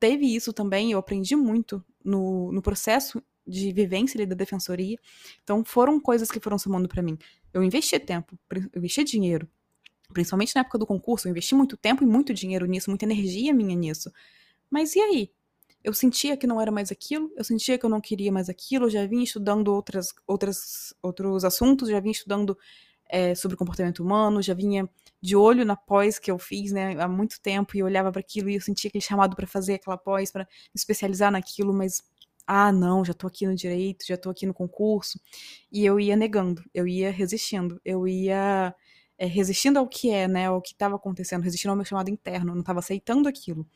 teve 0.00 0.26
isso 0.26 0.52
também, 0.52 0.92
eu 0.92 0.98
aprendi 0.98 1.36
muito 1.36 1.84
no, 2.04 2.50
no 2.52 2.62
processo 2.62 3.22
de 3.46 3.72
vivência 3.72 4.18
ali 4.18 4.26
da 4.26 4.34
defensoria. 4.34 4.98
Então, 5.42 5.64
foram 5.64 6.00
coisas 6.00 6.30
que 6.30 6.40
foram 6.40 6.58
somando 6.58 6.88
para 6.88 7.02
mim. 7.02 7.18
Eu 7.52 7.62
investi 7.62 7.98
tempo, 7.98 8.38
eu 8.50 8.78
investi 8.78 9.04
dinheiro. 9.04 9.48
Principalmente 10.12 10.54
na 10.54 10.60
época 10.60 10.78
do 10.78 10.86
concurso, 10.86 11.26
eu 11.26 11.30
investi 11.30 11.54
muito 11.54 11.76
tempo 11.76 12.02
e 12.02 12.06
muito 12.06 12.34
dinheiro 12.34 12.66
nisso, 12.66 12.90
muita 12.90 13.04
energia 13.04 13.52
minha 13.52 13.74
nisso. 13.74 14.12
Mas 14.70 14.94
e 14.94 15.00
aí? 15.00 15.30
Eu 15.84 15.92
sentia 15.92 16.36
que 16.36 16.46
não 16.46 16.60
era 16.60 16.70
mais 16.70 16.92
aquilo, 16.92 17.32
eu 17.36 17.42
sentia 17.42 17.76
que 17.76 17.84
eu 17.84 17.90
não 17.90 18.00
queria 18.00 18.30
mais 18.30 18.48
aquilo, 18.48 18.86
eu 18.86 18.90
já 18.90 19.04
vinha 19.04 19.24
estudando 19.24 19.68
outras, 19.68 20.14
outras, 20.28 20.94
outros 21.02 21.44
assuntos, 21.44 21.88
já 21.88 21.98
vinha 21.98 22.12
estudando 22.12 22.56
é, 23.08 23.34
sobre 23.34 23.56
comportamento 23.56 24.00
humano, 24.00 24.40
já 24.40 24.54
vinha 24.54 24.88
de 25.20 25.34
olho 25.34 25.64
na 25.64 25.76
pós 25.76 26.18
que 26.18 26.30
eu 26.30 26.38
fiz, 26.38 26.72
né, 26.72 26.94
há 27.00 27.08
muito 27.08 27.40
tempo, 27.40 27.76
e 27.76 27.82
olhava 27.82 28.12
para 28.12 28.20
aquilo 28.20 28.48
e 28.48 28.54
eu 28.54 28.60
sentia 28.60 28.88
aquele 28.88 29.02
chamado 29.02 29.34
para 29.34 29.46
fazer 29.46 29.74
aquela 29.74 29.98
pós, 29.98 30.30
para 30.30 30.44
me 30.44 30.76
especializar 30.76 31.32
naquilo, 31.32 31.74
mas 31.74 32.02
ah, 32.46 32.72
não, 32.72 33.04
já 33.04 33.14
tô 33.14 33.26
aqui 33.26 33.46
no 33.46 33.54
direito, 33.54 34.06
já 34.06 34.16
tô 34.16 34.30
aqui 34.30 34.46
no 34.46 34.54
concurso. 34.54 35.20
E 35.70 35.84
eu 35.84 35.98
ia 36.00 36.16
negando, 36.16 36.62
eu 36.74 36.86
ia 36.86 37.10
resistindo, 37.10 37.80
eu 37.84 38.06
ia 38.06 38.74
é, 39.18 39.26
resistindo 39.26 39.78
ao 39.78 39.86
que 39.86 40.10
é, 40.10 40.26
né, 40.26 40.46
ao 40.46 40.60
que 40.60 40.72
estava 40.72 40.96
acontecendo, 40.96 41.42
resistindo 41.42 41.70
ao 41.70 41.76
meu 41.76 41.84
chamado 41.84 42.10
interno, 42.10 42.50
eu 42.50 42.54
não 42.54 42.60
estava 42.60 42.80
aceitando 42.80 43.28
aquilo. 43.28 43.66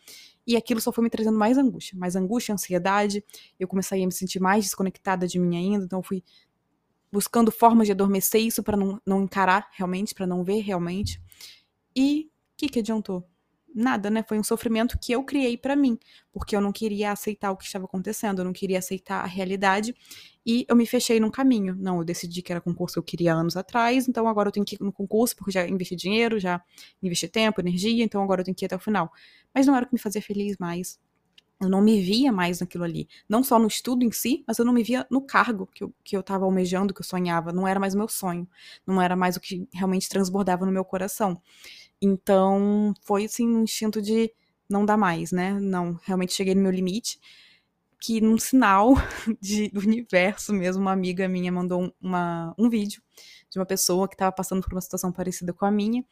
E 0.46 0.57
aquilo 0.57 0.81
só 0.81 0.90
foi 0.92 1.05
me 1.05 1.11
trazendo 1.11 1.38
mais 1.38 1.59
angústia, 1.59 1.96
mais 1.98 2.16
angústia, 2.16 2.52
ansiedade. 2.52 3.24
Eu 3.59 3.68
comecei 3.68 4.02
a 4.02 4.07
me 4.07 4.12
sentir 4.12 4.40
mais 4.40 4.64
desconectada 4.64 5.26
de 5.26 5.38
mim 5.38 5.57
ainda, 5.57 5.85
então 5.85 6.00
eu 6.00 6.02
fui 6.02 6.22
buscando 7.12 7.50
formas 7.52 7.87
de 7.87 7.92
adormecer 7.92 8.40
isso 8.40 8.62
para 8.62 8.76
não, 8.76 9.00
não 9.07 9.22
encarar 9.22 9.68
realmente, 9.72 10.14
para 10.14 10.26
não 10.26 10.42
ver 10.42 10.61
realmente. 10.61 11.20
E 11.94 12.29
o 12.29 12.57
que, 12.57 12.68
que 12.68 12.79
adiantou? 12.81 13.24
Nada, 13.76 14.08
né? 14.10 14.24
Foi 14.26 14.38
um 14.38 14.42
sofrimento 14.42 14.98
que 14.98 15.12
eu 15.12 15.22
criei 15.22 15.56
para 15.56 15.76
mim, 15.76 15.98
porque 16.32 16.56
eu 16.56 16.60
não 16.60 16.72
queria 16.72 17.12
aceitar 17.12 17.50
o 17.52 17.56
que 17.56 17.64
estava 17.64 17.84
acontecendo, 17.84 18.40
eu 18.40 18.44
não 18.44 18.52
queria 18.52 18.78
aceitar 18.78 19.22
a 19.22 19.26
realidade 19.26 19.94
e 20.44 20.64
eu 20.68 20.74
me 20.74 20.86
fechei 20.86 21.20
num 21.20 21.30
caminho. 21.30 21.76
Não, 21.78 21.98
eu 21.98 22.04
decidi 22.04 22.40
que 22.42 22.50
era 22.52 22.60
concurso 22.60 22.94
que 22.94 22.98
eu 22.98 23.02
queria 23.02 23.34
anos 23.34 23.56
atrás, 23.56 24.08
então 24.08 24.26
agora 24.26 24.48
eu 24.48 24.52
tenho 24.52 24.64
que 24.64 24.76
ir 24.76 24.82
no 24.82 24.92
concurso 24.92 25.36
porque 25.36 25.50
já 25.50 25.66
investi 25.68 25.94
dinheiro, 25.94 26.38
já 26.38 26.62
investi 27.02 27.28
tempo, 27.28 27.60
energia, 27.60 28.02
então 28.02 28.22
agora 28.22 28.40
eu 28.40 28.44
tenho 28.44 28.54
que 28.54 28.64
ir 28.64 28.66
até 28.66 28.76
o 28.76 28.80
final. 28.80 29.12
Mas 29.54 29.66
não 29.66 29.76
era 29.76 29.84
o 29.84 29.88
que 29.88 29.94
me 29.94 30.00
fazia 30.00 30.22
feliz 30.22 30.56
mais. 30.58 30.98
Eu 31.58 31.70
não 31.70 31.80
me 31.80 32.02
via 32.02 32.30
mais 32.30 32.60
naquilo 32.60 32.84
ali. 32.84 33.08
Não 33.26 33.42
só 33.42 33.58
no 33.58 33.66
estudo 33.66 34.04
em 34.04 34.12
si, 34.12 34.44
mas 34.46 34.58
eu 34.58 34.64
não 34.64 34.74
me 34.74 34.82
via 34.82 35.06
no 35.10 35.22
cargo 35.22 35.66
que 35.66 35.82
eu, 35.84 35.94
que 36.04 36.14
eu 36.14 36.22
tava 36.22 36.44
almejando, 36.44 36.92
que 36.92 37.00
eu 37.00 37.04
sonhava. 37.04 37.50
Não 37.50 37.66
era 37.66 37.80
mais 37.80 37.94
o 37.94 37.98
meu 37.98 38.08
sonho. 38.08 38.46
Não 38.86 39.00
era 39.00 39.16
mais 39.16 39.36
o 39.36 39.40
que 39.40 39.66
realmente 39.72 40.06
transbordava 40.06 40.66
no 40.66 40.72
meu 40.72 40.84
coração. 40.84 41.40
Então, 42.00 42.94
foi 43.02 43.24
assim 43.24 43.46
um 43.48 43.62
instinto 43.62 44.02
de 44.02 44.32
não 44.68 44.85
dá 44.85 44.96
mais, 44.96 45.32
né? 45.32 45.59
Não, 45.61 45.98
realmente 46.04 46.35
cheguei 46.35 46.54
no 46.54 46.62
meu 46.62 46.70
limite. 46.72 47.18
Que 47.98 48.20
num 48.20 48.38
sinal 48.38 48.94
de, 49.40 49.68
do 49.70 49.80
universo 49.80 50.52
mesmo, 50.52 50.82
uma 50.82 50.92
amiga 50.92 51.28
minha 51.28 51.50
mandou 51.50 51.94
uma, 52.00 52.54
um 52.59 52.68
vídeo 52.68 53.02
de 53.50 53.59
uma 53.59 53.66
pessoa 53.66 54.09
que 54.09 54.14
estava 54.14 54.32
passando 54.32 54.62
por 54.62 54.72
uma 54.72 54.80
situação 54.80 55.11
parecida 55.11 55.52
com 55.52 55.64
a 55.64 55.70
minha. 55.70 56.04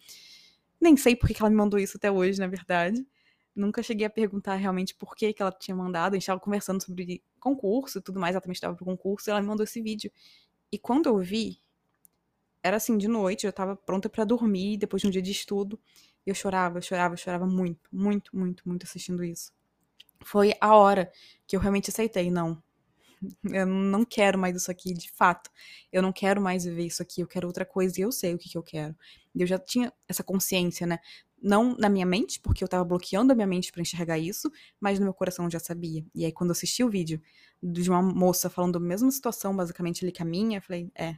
Nem 0.80 0.96
sei 0.96 1.14
por 1.14 1.28
que 1.28 1.40
ela 1.40 1.50
me 1.50 1.56
mandou 1.56 1.78
isso 1.78 1.96
até 1.96 2.10
hoje, 2.10 2.38
na 2.38 2.46
verdade. 2.46 3.06
Nunca 3.54 3.82
cheguei 3.82 4.06
a 4.06 4.10
perguntar 4.10 4.56
realmente 4.56 4.94
por 4.94 5.14
que, 5.14 5.32
que 5.32 5.42
ela 5.42 5.52
tinha 5.52 5.76
mandado. 5.76 6.14
A 6.14 6.16
gente 6.16 6.22
estava 6.22 6.40
conversando 6.40 6.82
sobre 6.82 7.22
concurso 7.38 7.98
e 7.98 8.02
tudo 8.02 8.18
mais. 8.18 8.34
Ela 8.34 8.40
também 8.40 8.54
estava 8.54 8.74
pro 8.74 8.84
concurso 8.84 9.28
e 9.28 9.30
ela 9.30 9.40
me 9.40 9.46
mandou 9.46 9.64
esse 9.64 9.80
vídeo. 9.80 10.10
E 10.72 10.78
quando 10.78 11.08
eu 11.08 11.18
vi, 11.18 11.60
era 12.64 12.78
assim, 12.78 12.96
de 12.96 13.06
noite, 13.06 13.46
eu 13.46 13.52
tava 13.52 13.76
pronta 13.76 14.08
para 14.08 14.24
dormir 14.24 14.78
depois 14.78 15.02
de 15.02 15.06
um 15.06 15.10
dia 15.10 15.20
de 15.20 15.30
estudo. 15.30 15.78
E 16.26 16.30
eu 16.30 16.34
chorava, 16.34 16.78
eu 16.78 16.82
chorava, 16.82 17.12
eu 17.12 17.18
chorava 17.18 17.46
muito, 17.46 17.90
muito, 17.92 18.34
muito, 18.34 18.66
muito 18.66 18.84
assistindo 18.84 19.22
isso. 19.22 19.52
Foi 20.24 20.54
a 20.58 20.74
hora 20.74 21.12
que 21.46 21.54
eu 21.54 21.60
realmente 21.60 21.90
aceitei, 21.90 22.30
não. 22.30 22.62
Eu 23.44 23.66
não 23.66 24.04
quero 24.04 24.38
mais 24.38 24.54
isso 24.54 24.70
aqui, 24.70 24.92
de 24.92 25.10
fato. 25.10 25.50
Eu 25.90 26.02
não 26.02 26.12
quero 26.12 26.42
mais 26.42 26.64
viver 26.64 26.84
isso 26.84 27.00
aqui, 27.02 27.22
eu 27.22 27.26
quero 27.26 27.46
outra 27.46 27.64
coisa 27.64 27.98
e 27.98 28.02
eu 28.02 28.12
sei 28.12 28.34
o 28.34 28.38
que, 28.38 28.50
que 28.50 28.58
eu 28.58 28.62
quero. 28.62 28.94
Eu 29.34 29.46
já 29.46 29.58
tinha 29.58 29.90
essa 30.06 30.22
consciência, 30.22 30.86
né? 30.86 30.98
Não 31.42 31.74
na 31.78 31.88
minha 31.88 32.04
mente, 32.04 32.38
porque 32.40 32.62
eu 32.62 32.68
tava 32.68 32.84
bloqueando 32.84 33.32
a 33.32 33.34
minha 33.34 33.46
mente 33.46 33.72
para 33.72 33.80
enxergar 33.80 34.18
isso, 34.18 34.50
mas 34.78 34.98
no 34.98 35.06
meu 35.06 35.14
coração 35.14 35.46
eu 35.46 35.50
já 35.50 35.58
sabia. 35.58 36.04
E 36.14 36.24
aí, 36.26 36.32
quando 36.32 36.50
eu 36.50 36.52
assisti 36.52 36.84
o 36.84 36.90
vídeo 36.90 37.18
de 37.62 37.88
uma 37.88 38.02
moça 38.02 38.50
falando 38.50 38.76
a 38.76 38.80
mesma 38.80 39.10
situação, 39.10 39.56
basicamente 39.56 40.04
ali 40.04 40.12
que 40.12 40.22
a 40.22 40.26
minha, 40.26 40.58
eu 40.58 40.62
falei, 40.62 40.90
é, 40.94 41.16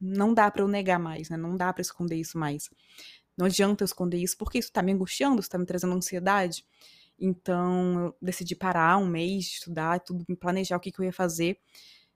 não 0.00 0.34
dá 0.34 0.50
para 0.50 0.62
eu 0.62 0.68
negar 0.68 0.98
mais, 0.98 1.28
né? 1.28 1.36
Não 1.36 1.56
dá 1.56 1.72
para 1.72 1.82
esconder 1.82 2.16
isso 2.16 2.38
mais. 2.38 2.70
Não 3.36 3.46
adianta 3.46 3.84
eu 3.84 3.86
esconder 3.86 4.18
isso, 4.18 4.36
porque 4.36 4.58
isso 4.58 4.72
tá 4.72 4.82
me 4.82 4.92
angustiando, 4.92 5.40
isso 5.40 5.50
tá 5.50 5.58
me 5.58 5.66
trazendo 5.66 5.94
ansiedade. 5.94 6.64
Então, 7.18 8.06
eu 8.06 8.16
decidi 8.22 8.54
parar 8.54 8.98
um 8.98 9.06
mês 9.06 9.46
estudar, 9.46 10.00
tudo, 10.00 10.24
planejar 10.36 10.76
o 10.76 10.80
que, 10.80 10.92
que 10.92 11.00
eu 11.00 11.04
ia 11.04 11.12
fazer 11.12 11.58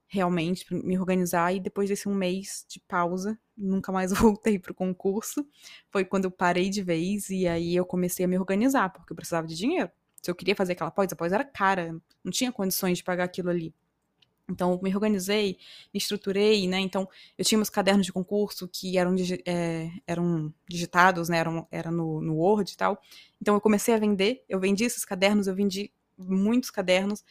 realmente, 0.07 0.67
me 0.71 0.99
organizar. 0.99 1.55
E 1.55 1.61
depois 1.61 1.89
desse 1.89 2.09
um 2.09 2.15
mês 2.15 2.67
de 2.69 2.79
pausa, 2.81 3.39
nunca 3.57 3.91
mais 3.91 4.13
voltei 4.13 4.59
para 4.59 4.73
o 4.73 4.75
concurso. 4.75 5.47
Foi 5.91 6.05
quando 6.05 6.27
eu 6.27 6.31
parei 6.31 6.69
de 6.69 6.83
vez 6.83 7.31
e 7.31 7.47
aí 7.49 7.75
eu 7.75 7.87
comecei 7.87 8.25
a 8.25 8.29
me 8.29 8.39
organizar, 8.39 8.91
porque 8.93 9.13
eu 9.13 9.17
precisava 9.17 9.47
de 9.47 9.57
dinheiro. 9.57 9.91
Se 10.23 10.31
eu 10.31 10.35
queria 10.35 10.55
fazer 10.55 10.75
aquela 10.75 10.91
pós, 10.91 11.13
a 11.13 11.17
pós 11.17 11.33
era 11.33 11.45
cara, 11.45 11.97
não 12.23 12.31
tinha 12.31 12.53
condições 12.53 12.99
de 12.99 13.05
pagar 13.05 13.25
aquilo 13.25 13.51
ali. 13.51 13.75
Então, 14.51 14.79
me 14.83 14.95
organizei, 14.95 15.57
me 15.95 15.99
estruturei, 15.99 16.67
né? 16.69 16.81
Então, 16.81 17.09
eu 17.39 17.45
tinha 17.45 17.59
meus 17.59 17.71
cadernos 17.71 18.05
de 18.05 18.13
concurso 18.13 18.69
que 18.69 18.99
eram, 18.99 19.15
é, 19.47 19.91
eram 20.07 20.53
digitados, 20.69 21.29
né? 21.29 21.39
Eram, 21.39 21.67
era 21.71 21.91
no, 21.91 22.21
no 22.21 22.35
Word 22.37 22.73
e 22.73 22.77
tal. 22.77 23.01
Então, 23.41 23.55
eu 23.55 23.61
comecei 23.61 23.95
a 23.95 23.99
vender, 23.99 24.45
eu 24.49 24.61
vendi 24.61 24.85
esses 24.85 25.05
cadernos, 25.05 25.47
eu 25.47 25.55
vendi 25.55 25.93
muitos 26.19 26.71
cadernos 26.71 27.25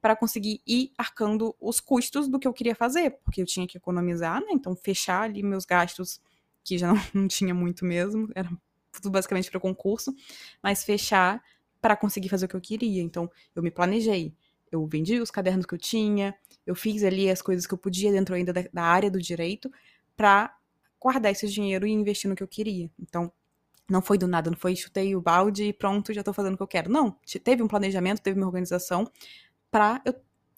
para 0.00 0.14
conseguir 0.14 0.60
ir 0.66 0.92
arcando 0.96 1.56
os 1.60 1.80
custos 1.80 2.28
do 2.28 2.38
que 2.38 2.46
eu 2.46 2.52
queria 2.52 2.74
fazer, 2.74 3.18
porque 3.24 3.42
eu 3.42 3.46
tinha 3.46 3.66
que 3.66 3.76
economizar, 3.76 4.40
né? 4.40 4.48
Então, 4.52 4.76
fechar 4.76 5.22
ali 5.22 5.42
meus 5.42 5.64
gastos, 5.64 6.20
que 6.64 6.78
já 6.78 6.92
não, 6.92 7.02
não 7.22 7.28
tinha 7.28 7.54
muito 7.54 7.84
mesmo, 7.84 8.28
era 8.34 8.48
tudo 8.92 9.10
basicamente 9.10 9.50
para 9.50 9.60
concurso, 9.60 10.14
mas 10.62 10.84
fechar 10.84 11.42
para 11.80 11.96
conseguir 11.96 12.28
fazer 12.28 12.46
o 12.46 12.48
que 12.48 12.56
eu 12.56 12.60
queria. 12.60 13.02
Então, 13.02 13.30
eu 13.54 13.62
me 13.62 13.70
planejei. 13.70 14.34
Eu 14.70 14.86
vendi 14.86 15.20
os 15.20 15.30
cadernos 15.30 15.64
que 15.66 15.74
eu 15.74 15.78
tinha, 15.78 16.34
eu 16.68 16.74
fiz 16.74 17.02
ali 17.02 17.30
as 17.30 17.40
coisas 17.40 17.66
que 17.66 17.72
eu 17.72 17.78
podia 17.78 18.12
dentro 18.12 18.34
ainda 18.34 18.52
da, 18.52 18.62
da 18.70 18.82
área 18.82 19.10
do 19.10 19.20
direito 19.20 19.72
para 20.14 20.54
guardar 21.00 21.32
esse 21.32 21.48
dinheiro 21.48 21.86
e 21.86 21.90
investir 21.90 22.28
no 22.28 22.36
que 22.36 22.42
eu 22.42 22.48
queria. 22.48 22.90
Então, 23.00 23.32
não 23.88 24.02
foi 24.02 24.18
do 24.18 24.28
nada, 24.28 24.50
não 24.50 24.56
foi 24.56 24.76
chutei 24.76 25.16
o 25.16 25.20
balde 25.20 25.64
e 25.64 25.72
pronto, 25.72 26.12
já 26.12 26.22
tô 26.22 26.30
fazendo 26.30 26.54
o 26.54 26.56
que 26.58 26.62
eu 26.62 26.68
quero. 26.68 26.90
Não, 26.90 27.16
teve 27.42 27.62
um 27.62 27.68
planejamento, 27.68 28.20
teve 28.20 28.38
uma 28.38 28.46
organização 28.46 29.10
para 29.70 30.02
eu, 30.04 30.14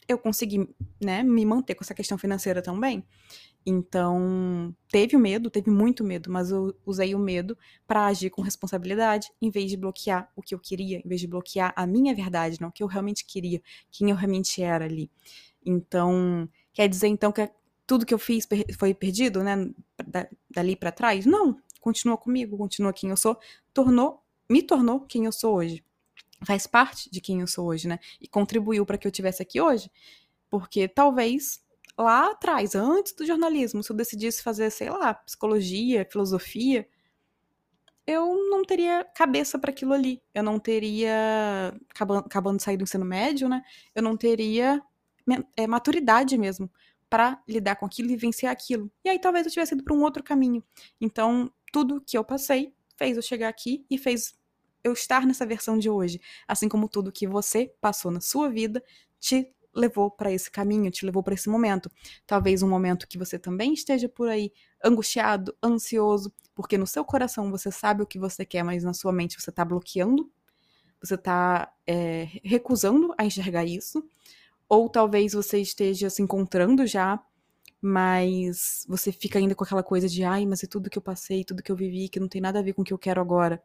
eu 0.09 0.19
conseguir, 0.19 0.69
né, 1.01 1.23
me 1.23 1.47
manter 1.47 1.77
com 1.77 1.85
essa 1.85 1.95
questão 1.95 2.19
financeira 2.19 2.61
também. 2.61 3.05
Então, 3.65 4.75
teve 4.91 5.15
o 5.15 5.19
medo, 5.19 5.51
teve 5.51 5.71
muito 5.71 6.03
medo, 6.03 6.31
mas 6.31 6.51
eu 6.51 6.75
usei 6.85 7.15
o 7.15 7.19
medo 7.19 7.57
para 7.87 8.07
agir 8.07 8.31
com 8.31 8.41
responsabilidade, 8.41 9.31
em 9.41 9.51
vez 9.51 9.71
de 9.71 9.77
bloquear 9.77 10.31
o 10.35 10.43
que 10.43 10.55
eu 10.55 10.59
queria, 10.59 10.99
em 11.05 11.09
vez 11.09 11.21
de 11.21 11.27
bloquear 11.27 11.73
a 11.77 11.87
minha 11.87 12.15
verdade, 12.15 12.61
não 12.61 12.69
o 12.69 12.73
que 12.73 12.83
eu 12.83 12.87
realmente 12.87 13.25
queria, 13.25 13.61
quem 13.91 14.11
eu 14.11 14.17
realmente 14.17 14.63
era 14.63 14.87
ali. 14.87 15.11
Então, 15.65 16.49
quer 16.73 16.89
dizer 16.89 17.09
então 17.09 17.31
que 17.31 17.51
tudo 17.87 18.07
que 18.07 18.15
eu 18.15 18.19
fiz 18.19 18.49
foi 18.79 18.95
perdido, 18.95 19.43
né, 19.45 19.71
dali 20.49 20.75
para 20.75 20.91
trás? 20.91 21.27
Não, 21.27 21.61
continua 21.81 22.17
comigo, 22.17 22.57
continua 22.57 22.93
quem 22.93 23.11
eu 23.11 23.17
sou, 23.17 23.39
tornou, 23.75 24.23
me 24.49 24.63
tornou 24.63 25.01
quem 25.01 25.27
eu 25.27 25.33
sou 25.33 25.57
hoje. 25.57 25.85
Faz 26.47 26.67
parte 26.67 27.11
de 27.11 27.21
quem 27.21 27.41
eu 27.41 27.47
sou 27.47 27.67
hoje, 27.67 27.87
né? 27.87 27.99
E 28.19 28.27
contribuiu 28.27 28.87
para 28.87 28.97
que 28.97 29.07
eu 29.07 29.11
tivesse 29.11 29.43
aqui 29.43 29.61
hoje. 29.61 29.91
Porque 30.49 30.89
talvez 30.89 31.63
lá 31.99 32.31
atrás, 32.31 32.75
antes 32.75 33.13
do 33.15 33.27
jornalismo, 33.27 33.83
se 33.83 33.93
eu 33.93 33.97
decidisse 33.97 34.43
fazer, 34.43 34.71
sei 34.71 34.91
lá, 34.91 35.15
psicologia, 35.15 36.07
filosofia, 36.11 36.89
eu 38.07 38.51
não 38.51 38.65
teria 38.65 39.05
cabeça 39.15 39.59
para 39.59 39.71
aquilo 39.71 39.93
ali. 39.93 40.23
Eu 40.35 40.43
não 40.43 40.59
teria, 40.59 41.75
acabando, 41.89 42.19
acabando 42.27 42.57
de 42.57 42.63
sair 42.63 42.77
do 42.77 42.83
ensino 42.83 43.05
médio, 43.05 43.49
né? 43.49 43.63
Eu 43.95 44.03
não 44.03 44.17
teria 44.17 44.83
é, 45.57 45.67
maturidade 45.67 46.37
mesmo 46.37 46.71
para 47.09 47.43
lidar 47.49 47.77
com 47.77 47.87
aquilo 47.87 48.11
e 48.11 48.17
vencer 48.17 48.49
aquilo. 48.49 48.91
E 49.05 49.09
aí 49.09 49.19
talvez 49.19 49.47
eu 49.47 49.53
tivesse 49.53 49.75
ido 49.75 49.85
para 49.85 49.95
um 49.95 50.03
outro 50.03 50.23
caminho. 50.23 50.63
Então, 51.01 51.53
tudo 51.73 52.01
que 52.01 52.17
eu 52.17 52.25
passei 52.25 52.75
fez 52.97 53.17
eu 53.17 53.23
chegar 53.23 53.49
aqui 53.49 53.85
e 53.91 53.99
fez 53.99 54.35
eu 54.83 54.93
estar 54.93 55.27
nessa 55.27 55.45
versão 55.47 55.79
de 55.79 55.91
hoje. 55.91 56.21
Assim 56.47 56.69
como 56.69 56.89
tudo 56.89 57.13
que 57.13 57.27
você 57.27 57.73
passou 57.81 58.11
na 58.11 58.21
sua 58.21 58.49
vida 58.49 58.83
te 59.19 59.53
levou 59.75 60.11
para 60.11 60.33
esse 60.33 60.51
caminho, 60.51 60.91
te 60.91 61.05
levou 61.05 61.23
para 61.23 61.35
esse 61.35 61.49
momento. 61.49 61.91
Talvez 62.27 62.63
um 62.63 62.69
momento 62.69 63.07
que 63.07 63.19
você 63.19 63.39
também 63.39 63.73
esteja 63.73 64.09
por 64.09 64.29
aí 64.29 64.53
angustiado, 64.85 65.55
ansioso, 65.63 66.33
porque 66.55 66.77
no 66.77 66.87
seu 66.87 67.05
coração 67.05 67.51
você 67.51 67.71
sabe 67.71 68.03
o 68.03 68.07
que 68.07 68.19
você 68.19 68.45
quer, 68.45 68.63
mas 68.63 68.85
na 68.85 68.93
sua 68.93 69.13
mente 69.13 69.41
você 69.41 69.51
está 69.51 69.65
bloqueando, 69.65 70.31
você 71.01 71.15
está 71.15 71.73
é, 71.87 72.29
recusando 72.45 73.15
a 73.17 73.25
enxergar 73.25 73.65
isso. 73.65 74.05
Ou 74.69 74.89
talvez 74.89 75.33
você 75.33 75.59
esteja 75.59 76.09
se 76.11 76.23
encontrando 76.23 76.87
já, 76.87 77.21
mas 77.81 78.85
você 78.89 79.11
fica 79.11 79.39
ainda 79.39 79.55
com 79.55 79.65
aquela 79.65 79.83
coisa 79.83 80.09
de, 80.09 80.23
ai, 80.23 80.47
mas 80.47 80.63
é 80.63 80.67
tudo 80.67 80.91
que 80.91 80.99
eu 80.99 81.03
passei, 81.03 81.45
tudo 81.45 81.63
que 81.63 81.73
eu 81.73 81.77
vivi, 81.77 82.09
que 82.09 82.21
não 82.21 82.29
tem 82.29 82.41
nada 82.41 82.59
a 82.59 82.63
ver 82.63 82.75
com 82.75 82.83
o 82.83 82.85
que 82.85 82.93
eu 82.93 82.99
quero 82.99 83.21
agora. 83.21 83.63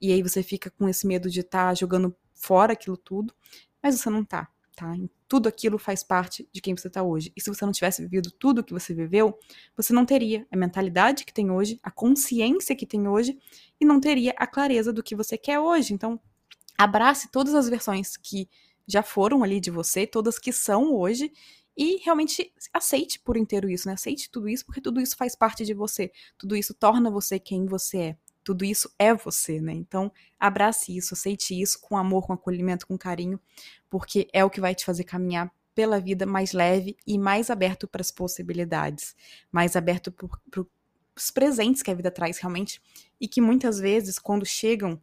E 0.00 0.12
aí 0.12 0.22
você 0.22 0.42
fica 0.42 0.70
com 0.70 0.88
esse 0.88 1.06
medo 1.06 1.28
de 1.28 1.40
estar 1.40 1.68
tá 1.68 1.74
jogando 1.74 2.16
fora 2.32 2.72
aquilo 2.72 2.96
tudo, 2.96 3.34
mas 3.82 3.98
você 3.98 4.08
não 4.08 4.24
tá 4.24 4.48
tá? 4.78 4.96
Tudo 5.28 5.48
aquilo 5.48 5.78
faz 5.78 6.02
parte 6.02 6.48
de 6.50 6.60
quem 6.60 6.76
você 6.76 6.88
está 6.88 7.02
hoje. 7.02 7.32
E 7.36 7.40
se 7.40 7.50
você 7.50 7.64
não 7.64 7.72
tivesse 7.72 8.02
vivido 8.02 8.30
tudo 8.30 8.60
o 8.60 8.64
que 8.64 8.72
você 8.72 8.94
viveu, 8.94 9.38
você 9.76 9.92
não 9.92 10.06
teria 10.06 10.46
a 10.50 10.56
mentalidade 10.56 11.24
que 11.24 11.32
tem 11.32 11.50
hoje, 11.50 11.78
a 11.82 11.90
consciência 11.90 12.74
que 12.74 12.86
tem 12.86 13.06
hoje, 13.06 13.38
e 13.80 13.84
não 13.84 14.00
teria 14.00 14.34
a 14.38 14.46
clareza 14.46 14.92
do 14.92 15.02
que 15.02 15.14
você 15.14 15.36
quer 15.36 15.60
hoje. 15.60 15.92
Então, 15.92 16.18
abrace 16.78 17.30
todas 17.30 17.54
as 17.54 17.68
versões 17.68 18.16
que 18.16 18.48
já 18.86 19.02
foram 19.02 19.42
ali 19.44 19.60
de 19.60 19.70
você, 19.70 20.06
todas 20.06 20.38
que 20.38 20.52
são 20.52 20.94
hoje, 20.94 21.30
e 21.76 21.98
realmente 21.98 22.52
aceite 22.72 23.20
por 23.20 23.36
inteiro 23.36 23.70
isso, 23.70 23.86
né? 23.86 23.94
Aceite 23.94 24.30
tudo 24.30 24.48
isso, 24.48 24.64
porque 24.64 24.80
tudo 24.80 25.00
isso 25.00 25.14
faz 25.16 25.36
parte 25.36 25.64
de 25.64 25.74
você. 25.74 26.10
Tudo 26.36 26.56
isso 26.56 26.74
torna 26.74 27.10
você 27.10 27.38
quem 27.38 27.66
você 27.66 27.98
é 27.98 28.16
tudo 28.48 28.64
isso 28.64 28.90
é 28.98 29.12
você, 29.12 29.60
né? 29.60 29.74
Então, 29.74 30.10
abrace 30.40 30.96
isso, 30.96 31.12
aceite 31.12 31.60
isso 31.60 31.78
com 31.82 31.98
amor, 31.98 32.26
com 32.26 32.32
acolhimento, 32.32 32.86
com 32.86 32.96
carinho, 32.96 33.38
porque 33.90 34.26
é 34.32 34.42
o 34.42 34.48
que 34.48 34.58
vai 34.58 34.74
te 34.74 34.86
fazer 34.86 35.04
caminhar 35.04 35.52
pela 35.74 36.00
vida 36.00 36.24
mais 36.24 36.54
leve 36.54 36.96
e 37.06 37.18
mais 37.18 37.50
aberto 37.50 37.86
para 37.86 38.00
as 38.00 38.10
possibilidades, 38.10 39.14
mais 39.52 39.76
aberto 39.76 40.10
para 40.10 40.64
os 41.14 41.30
presentes 41.30 41.82
que 41.82 41.90
a 41.90 41.94
vida 41.94 42.10
traz 42.10 42.38
realmente 42.38 42.80
e 43.20 43.28
que 43.28 43.38
muitas 43.38 43.78
vezes, 43.78 44.18
quando 44.18 44.46
chegam, 44.46 44.98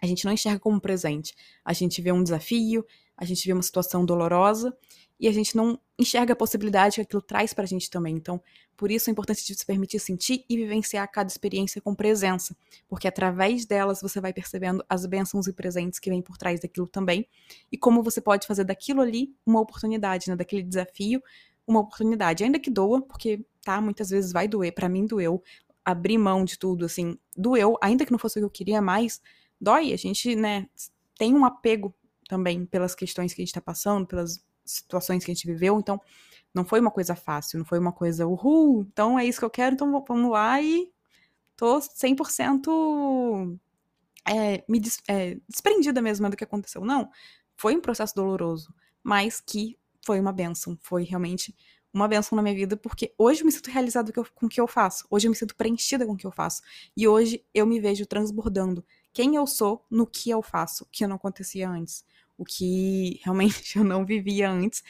a 0.00 0.06
gente 0.06 0.24
não 0.24 0.32
enxerga 0.32 0.60
como 0.60 0.80
presente. 0.80 1.34
A 1.64 1.72
gente 1.72 2.00
vê 2.00 2.12
um 2.12 2.22
desafio, 2.22 2.86
a 3.16 3.24
gente 3.24 3.44
vê 3.44 3.52
uma 3.52 3.64
situação 3.64 4.06
dolorosa 4.06 4.72
e 5.20 5.28
a 5.28 5.32
gente 5.32 5.54
não 5.54 5.78
enxerga 5.98 6.32
a 6.32 6.36
possibilidade 6.36 6.94
que 6.94 7.00
aquilo 7.02 7.20
traz 7.20 7.52
pra 7.52 7.66
gente 7.66 7.90
também. 7.90 8.16
Então, 8.16 8.42
por 8.74 8.90
isso 8.90 9.10
é 9.10 9.12
importante 9.12 9.42
se 9.42 9.66
permitir 9.66 10.00
sentir 10.00 10.46
e 10.48 10.56
vivenciar 10.56 11.06
cada 11.12 11.28
experiência 11.28 11.78
com 11.82 11.94
presença, 11.94 12.56
porque 12.88 13.06
através 13.06 13.66
delas 13.66 14.00
você 14.00 14.18
vai 14.18 14.32
percebendo 14.32 14.82
as 14.88 15.04
bênçãos 15.04 15.46
e 15.46 15.52
presentes 15.52 15.98
que 15.98 16.08
vêm 16.08 16.22
por 16.22 16.38
trás 16.38 16.58
daquilo 16.58 16.86
também, 16.86 17.28
e 17.70 17.76
como 17.76 18.02
você 18.02 18.20
pode 18.20 18.46
fazer 18.46 18.64
daquilo 18.64 19.02
ali 19.02 19.34
uma 19.44 19.60
oportunidade, 19.60 20.30
né, 20.30 20.36
daquele 20.36 20.62
desafio, 20.62 21.22
uma 21.66 21.80
oportunidade, 21.80 22.42
ainda 22.42 22.58
que 22.58 22.70
doa, 22.70 23.02
porque 23.02 23.44
tá, 23.62 23.78
muitas 23.78 24.08
vezes 24.08 24.32
vai 24.32 24.48
doer, 24.48 24.72
para 24.72 24.88
mim 24.88 25.04
doeu, 25.04 25.42
abrir 25.84 26.16
mão 26.16 26.46
de 26.46 26.58
tudo, 26.58 26.86
assim, 26.86 27.18
doeu, 27.36 27.76
ainda 27.82 28.06
que 28.06 28.12
não 28.12 28.18
fosse 28.18 28.38
o 28.38 28.40
que 28.40 28.46
eu 28.46 28.50
queria 28.50 28.80
mais, 28.80 29.20
dói, 29.60 29.92
a 29.92 29.96
gente, 29.96 30.34
né, 30.34 30.66
tem 31.18 31.34
um 31.34 31.44
apego 31.44 31.94
também 32.26 32.64
pelas 32.64 32.94
questões 32.94 33.34
que 33.34 33.42
a 33.42 33.44
gente 33.44 33.52
tá 33.52 33.60
passando, 33.60 34.06
pelas 34.06 34.42
situações 34.70 35.24
que 35.24 35.30
a 35.30 35.34
gente 35.34 35.46
viveu, 35.46 35.78
então 35.78 36.00
não 36.54 36.64
foi 36.64 36.80
uma 36.80 36.90
coisa 36.90 37.14
fácil, 37.14 37.58
não 37.58 37.64
foi 37.64 37.78
uma 37.78 37.92
coisa, 37.92 38.26
uhul, 38.26 38.86
então 38.90 39.18
é 39.18 39.24
isso 39.24 39.38
que 39.38 39.44
eu 39.44 39.50
quero, 39.50 39.74
então 39.74 40.04
vamos 40.06 40.30
lá 40.30 40.60
e 40.60 40.90
tô 41.56 41.78
100% 41.78 43.58
é, 44.28 44.64
me 44.68 44.80
des, 44.80 44.98
é, 45.08 45.36
desprendida 45.48 46.02
mesmo 46.02 46.28
do 46.28 46.36
que 46.36 46.44
aconteceu. 46.44 46.84
Não, 46.84 47.10
foi 47.56 47.76
um 47.76 47.80
processo 47.80 48.14
doloroso, 48.14 48.74
mas 49.02 49.40
que 49.40 49.78
foi 50.04 50.18
uma 50.20 50.32
benção, 50.32 50.76
foi 50.80 51.04
realmente 51.04 51.54
uma 51.92 52.06
benção 52.06 52.36
na 52.36 52.42
minha 52.42 52.54
vida, 52.54 52.76
porque 52.76 53.12
hoje 53.18 53.42
eu 53.42 53.46
me 53.46 53.52
sinto 53.52 53.70
realizada 53.70 54.12
com 54.12 54.46
o 54.46 54.48
que 54.48 54.60
eu 54.60 54.66
faço, 54.66 55.06
hoje 55.10 55.26
eu 55.26 55.30
me 55.30 55.36
sinto 55.36 55.56
preenchida 55.56 56.06
com 56.06 56.12
o 56.12 56.16
que 56.16 56.26
eu 56.26 56.30
faço, 56.30 56.62
e 56.96 57.06
hoje 57.06 57.44
eu 57.52 57.66
me 57.66 57.80
vejo 57.80 58.06
transbordando 58.06 58.84
quem 59.12 59.34
eu 59.34 59.46
sou 59.46 59.84
no 59.90 60.06
que 60.06 60.30
eu 60.30 60.40
faço, 60.40 60.86
que 60.90 61.06
não 61.06 61.16
acontecia 61.16 61.68
antes 61.68 62.04
o 62.40 62.44
que 62.44 63.20
realmente 63.22 63.76
eu 63.78 63.84
não 63.84 64.04
vivia 64.06 64.50
antes, 64.50 64.82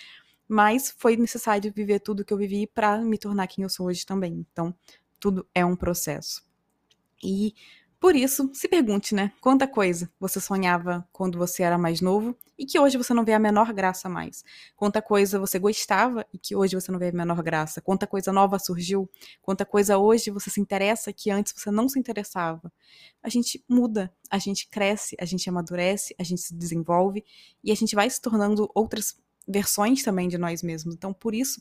mas 0.49 0.95
foi 0.97 1.17
necessário 1.17 1.73
viver 1.75 2.01
tudo 2.01 2.25
que 2.25 2.33
eu 2.33 2.39
vivi 2.39 2.67
para 2.67 2.99
me 2.99 3.19
tornar 3.19 3.49
quem 3.49 3.65
eu 3.65 3.69
sou 3.69 3.87
hoje 3.89 4.07
também. 4.07 4.47
Então, 4.53 4.75
tudo 5.19 5.47
é 5.55 5.65
um 5.65 5.77
processo. 5.77 6.45
E 7.23 7.55
por 8.01 8.17
isso, 8.17 8.51
se 8.55 8.67
pergunte, 8.67 9.15
né? 9.15 9.31
Quanta 9.43 9.69
coisa 9.69 10.11
você 10.19 10.41
sonhava 10.41 11.07
quando 11.13 11.37
você 11.37 11.63
era 11.63 11.77
mais 11.77 12.01
novo 12.01 12.35
e 12.59 12.65
que 12.65 12.79
hoje 12.79 12.97
você 12.97 13.13
não 13.13 13.27
vê 13.27 13.35
a 13.35 13.39
menor 13.39 13.75
graça 13.75 14.09
mais. 14.09 14.43
Quanta 14.75 15.03
coisa 15.03 15.39
você 15.39 15.59
gostava 15.59 16.27
e 16.33 16.39
que 16.39 16.57
hoje 16.57 16.75
você 16.75 16.91
não 16.91 16.99
vê 16.99 17.09
a 17.09 17.13
menor 17.13 17.43
graça. 17.43 17.79
Quanta 17.79 18.07
coisa 18.07 18.33
nova 18.33 18.59
surgiu. 18.59 19.07
Quanta 19.43 19.67
coisa 19.67 19.99
hoje 19.99 20.31
você 20.31 20.49
se 20.49 20.59
interessa 20.59 21.13
que 21.13 21.31
antes 21.31 21.53
você 21.55 21.71
não 21.71 21.91
se 21.91 21.99
interessava. 21.99 22.73
A 23.23 23.29
gente 23.29 23.63
muda, 23.69 24.11
a 24.31 24.39
gente 24.39 24.67
cresce, 24.71 25.15
a 25.21 25.27
gente 25.27 25.47
amadurece, 25.51 26.15
a 26.19 26.23
gente 26.23 26.41
se 26.41 26.55
desenvolve 26.55 27.23
e 27.63 27.71
a 27.71 27.75
gente 27.75 27.95
vai 27.95 28.09
se 28.09 28.19
tornando 28.19 28.71
outras 28.75 29.15
versões 29.47 30.03
também 30.03 30.27
de 30.27 30.39
nós 30.39 30.63
mesmos. 30.63 30.95
Então, 30.95 31.13
por 31.13 31.35
isso, 31.35 31.61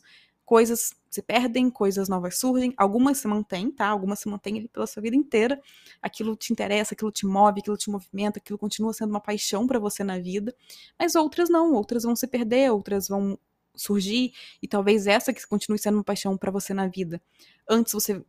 coisas 0.50 0.92
se 1.08 1.22
perdem, 1.22 1.70
coisas 1.70 2.08
novas 2.08 2.36
surgem, 2.36 2.74
algumas 2.76 3.18
se 3.18 3.28
mantêm, 3.28 3.70
tá? 3.70 3.86
Algumas 3.86 4.18
se 4.18 4.28
mantêm 4.28 4.58
ali 4.58 4.66
pela 4.66 4.84
sua 4.84 5.00
vida 5.00 5.14
inteira. 5.14 5.62
Aquilo 6.02 6.34
te 6.34 6.52
interessa, 6.52 6.92
aquilo 6.92 7.12
te 7.12 7.24
move, 7.24 7.60
aquilo 7.60 7.76
te 7.76 7.88
movimenta, 7.88 8.40
aquilo 8.40 8.58
continua 8.58 8.92
sendo 8.92 9.10
uma 9.10 9.20
paixão 9.20 9.64
para 9.64 9.78
você 9.78 10.02
na 10.02 10.18
vida. 10.18 10.52
Mas 10.98 11.14
outras 11.14 11.48
não, 11.48 11.72
outras 11.72 12.02
vão 12.02 12.16
se 12.16 12.26
perder, 12.26 12.72
outras 12.72 13.06
vão 13.06 13.38
surgir 13.76 14.32
e 14.60 14.66
talvez 14.66 15.06
essa 15.06 15.32
que 15.32 15.46
continue 15.46 15.78
sendo 15.78 15.98
uma 15.98 16.04
paixão 16.04 16.36
para 16.36 16.50
você 16.50 16.74
na 16.74 16.88
vida. 16.88 17.22
Antes 17.68 17.92
você 17.92 18.20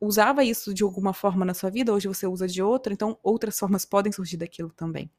usava 0.00 0.42
isso 0.42 0.72
de 0.72 0.82
alguma 0.82 1.12
forma 1.12 1.44
na 1.44 1.52
sua 1.52 1.68
vida, 1.68 1.92
hoje 1.92 2.08
você 2.08 2.26
usa 2.26 2.48
de 2.48 2.62
outra, 2.62 2.90
então 2.94 3.18
outras 3.22 3.58
formas 3.58 3.84
podem 3.84 4.10
surgir 4.10 4.38
daquilo 4.38 4.70
também. 4.70 5.10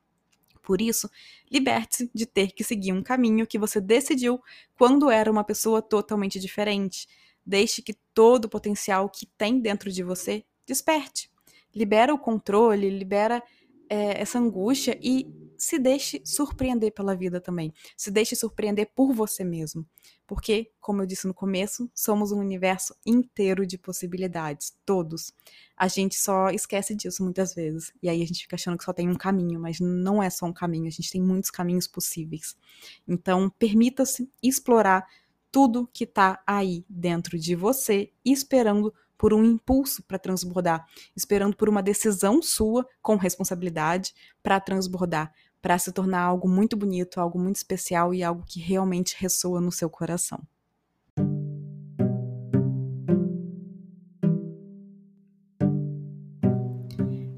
Por 0.61 0.81
isso, 0.81 1.09
liberte-se 1.49 2.09
de 2.13 2.25
ter 2.25 2.51
que 2.51 2.63
seguir 2.63 2.93
um 2.93 3.01
caminho 3.01 3.47
que 3.47 3.57
você 3.57 3.81
decidiu 3.81 4.41
quando 4.77 5.09
era 5.09 5.31
uma 5.31 5.43
pessoa 5.43 5.81
totalmente 5.81 6.39
diferente. 6.39 7.07
Deixe 7.45 7.81
que 7.81 7.95
todo 8.13 8.45
o 8.45 8.49
potencial 8.49 9.09
que 9.09 9.25
tem 9.25 9.59
dentro 9.59 9.91
de 9.91 10.03
você 10.03 10.45
desperte. 10.65 11.29
Libera 11.73 12.13
o 12.13 12.19
controle, 12.19 12.89
libera 12.89 13.41
é, 13.91 14.21
essa 14.21 14.39
angústia 14.39 14.97
e 15.03 15.27
se 15.57 15.77
deixe 15.77 16.21
surpreender 16.23 16.93
pela 16.93 17.13
vida 17.13 17.41
também. 17.41 17.73
Se 17.97 18.09
deixe 18.09 18.37
surpreender 18.37 18.89
por 18.95 19.13
você 19.13 19.43
mesmo. 19.43 19.85
Porque, 20.25 20.71
como 20.79 21.01
eu 21.01 21.05
disse 21.05 21.27
no 21.27 21.33
começo, 21.33 21.91
somos 21.93 22.31
um 22.31 22.39
universo 22.39 22.95
inteiro 23.05 23.67
de 23.67 23.77
possibilidades, 23.77 24.73
todos. 24.85 25.33
A 25.75 25.89
gente 25.89 26.15
só 26.15 26.49
esquece 26.49 26.95
disso 26.95 27.21
muitas 27.21 27.53
vezes. 27.53 27.91
E 28.01 28.07
aí 28.07 28.23
a 28.23 28.25
gente 28.25 28.43
fica 28.43 28.55
achando 28.55 28.77
que 28.77 28.85
só 28.85 28.93
tem 28.93 29.09
um 29.09 29.15
caminho, 29.15 29.59
mas 29.59 29.81
não 29.81 30.23
é 30.23 30.29
só 30.29 30.45
um 30.45 30.53
caminho, 30.53 30.87
a 30.87 30.91
gente 30.91 31.11
tem 31.11 31.21
muitos 31.21 31.51
caminhos 31.51 31.85
possíveis. 31.85 32.55
Então, 33.05 33.49
permita-se 33.59 34.31
explorar 34.41 35.05
tudo 35.51 35.89
que 35.93 36.05
está 36.05 36.41
aí 36.47 36.85
dentro 36.87 37.37
de 37.37 37.55
você, 37.55 38.09
esperando 38.23 38.93
por 39.21 39.35
um 39.35 39.45
impulso 39.45 40.01
para 40.01 40.17
transbordar, 40.17 40.83
esperando 41.15 41.55
por 41.55 41.69
uma 41.69 41.83
decisão 41.83 42.41
sua 42.41 42.87
com 43.03 43.15
responsabilidade 43.17 44.15
para 44.41 44.59
transbordar, 44.59 45.31
para 45.61 45.77
se 45.77 45.91
tornar 45.91 46.23
algo 46.23 46.49
muito 46.49 46.75
bonito, 46.75 47.19
algo 47.19 47.37
muito 47.37 47.57
especial 47.57 48.15
e 48.15 48.23
algo 48.23 48.43
que 48.43 48.59
realmente 48.59 49.15
ressoa 49.19 49.61
no 49.61 49.71
seu 49.71 49.91
coração. 49.91 50.41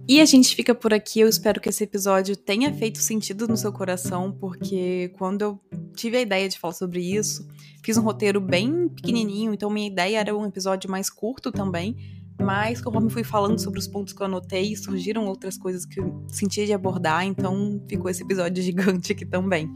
E 0.08 0.22
a 0.22 0.26
gente 0.26 0.56
fica 0.56 0.74
por 0.74 0.94
aqui. 0.94 1.20
Eu 1.20 1.28
espero 1.28 1.60
que 1.60 1.68
esse 1.68 1.84
episódio 1.84 2.38
tenha 2.38 2.74
feito 2.74 3.00
sentido 3.00 3.46
no 3.46 3.58
seu 3.58 3.74
coração, 3.74 4.32
porque 4.32 5.12
quando 5.18 5.42
eu 5.42 5.60
tive 5.94 6.18
a 6.18 6.22
ideia 6.22 6.50
de 6.50 6.60
falar 6.60 6.74
sobre 6.74 7.02
isso, 7.02 7.48
fiz 7.84 7.98
um 7.98 8.02
roteiro 8.02 8.42
bem 8.42 8.90
pequenininho, 8.90 9.54
então 9.54 9.70
minha 9.70 9.88
ideia 9.88 10.20
era 10.20 10.36
um 10.36 10.46
episódio 10.46 10.90
mais 10.90 11.10
curto 11.10 11.52
também. 11.52 11.96
Mas 12.42 12.82
conforme 12.82 13.10
fui 13.10 13.24
falando 13.24 13.60
sobre 13.60 13.80
os 13.80 13.88
pontos 13.88 14.12
que 14.12 14.22
eu 14.22 14.26
anotei, 14.26 14.76
surgiram 14.76 15.26
outras 15.28 15.58
coisas 15.58 15.86
que 15.86 16.00
eu 16.00 16.26
sentia 16.28 16.66
de 16.66 16.74
abordar, 16.74 17.24
então 17.24 17.82
ficou 17.88 18.10
esse 18.10 18.24
episódio 18.24 18.62
gigante 18.64 19.12
aqui 19.12 19.26
também. 19.26 19.74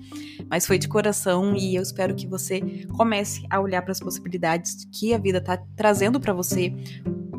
Mas 0.49 0.65
foi 0.65 0.77
de 0.77 0.87
coração 0.87 1.55
e 1.55 1.75
eu 1.75 1.83
espero 1.83 2.15
que 2.15 2.27
você 2.27 2.59
comece 2.95 3.45
a 3.49 3.59
olhar 3.59 3.81
para 3.83 3.91
as 3.91 3.99
possibilidades 3.99 4.85
que 4.91 5.13
a 5.13 5.17
vida 5.17 5.37
está 5.37 5.57
trazendo 5.75 6.19
para 6.19 6.33
você, 6.33 6.73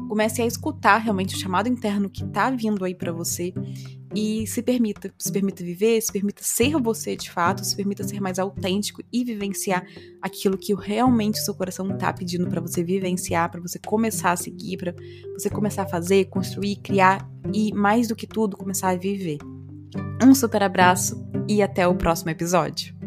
comece 0.09 0.41
a 0.41 0.47
escutar 0.47 0.99
realmente 0.99 1.35
o 1.35 1.38
chamado 1.38 1.69
interno 1.69 2.09
que 2.09 2.25
tá 2.27 2.51
vindo 2.51 2.85
aí 2.85 2.95
para 2.95 3.12
você 3.12 3.53
e 4.14 4.47
se 4.47 4.62
permita, 4.62 5.12
se 5.18 5.31
permita 5.31 5.62
viver, 5.62 6.01
se 6.01 6.12
permita 6.12 6.42
ser 6.42 6.73
você 6.81 7.16
de 7.16 7.31
fato, 7.31 7.64
se 7.64 7.77
permita 7.77 8.05
ser 8.05 8.21
mais 8.21 8.38
autêntico 8.38 9.03
e 9.12 9.25
vivenciar 9.25 9.87
aquilo 10.23 10.57
que 10.57 10.75
realmente 10.75 11.38
seu 11.38 11.55
coração 11.55 11.97
tá 11.97 12.12
pedindo 12.12 12.49
para 12.49 12.61
você 12.61 12.83
vivenciar, 12.83 13.51
para 13.51 13.61
você 13.61 13.79
começar 13.79 14.33
a 14.33 14.37
seguir, 14.37 14.77
para 14.77 14.94
você 15.35 15.51
começar 15.51 15.83
a 15.83 15.88
fazer, 15.88 16.27
construir, 16.27 16.77
criar 16.77 17.29
e 17.53 17.73
mais 17.73 18.09
do 18.09 18.16
que 18.16 18.27
tudo 18.27 18.57
começar 18.57 18.90
a 18.90 18.97
viver. 18.97 19.38
Um 20.23 20.35
super 20.35 20.62
abraço 20.62 21.23
e 21.49 21.62
até 21.62 21.87
o 21.87 21.94
próximo 21.94 22.31
episódio. 22.31 22.98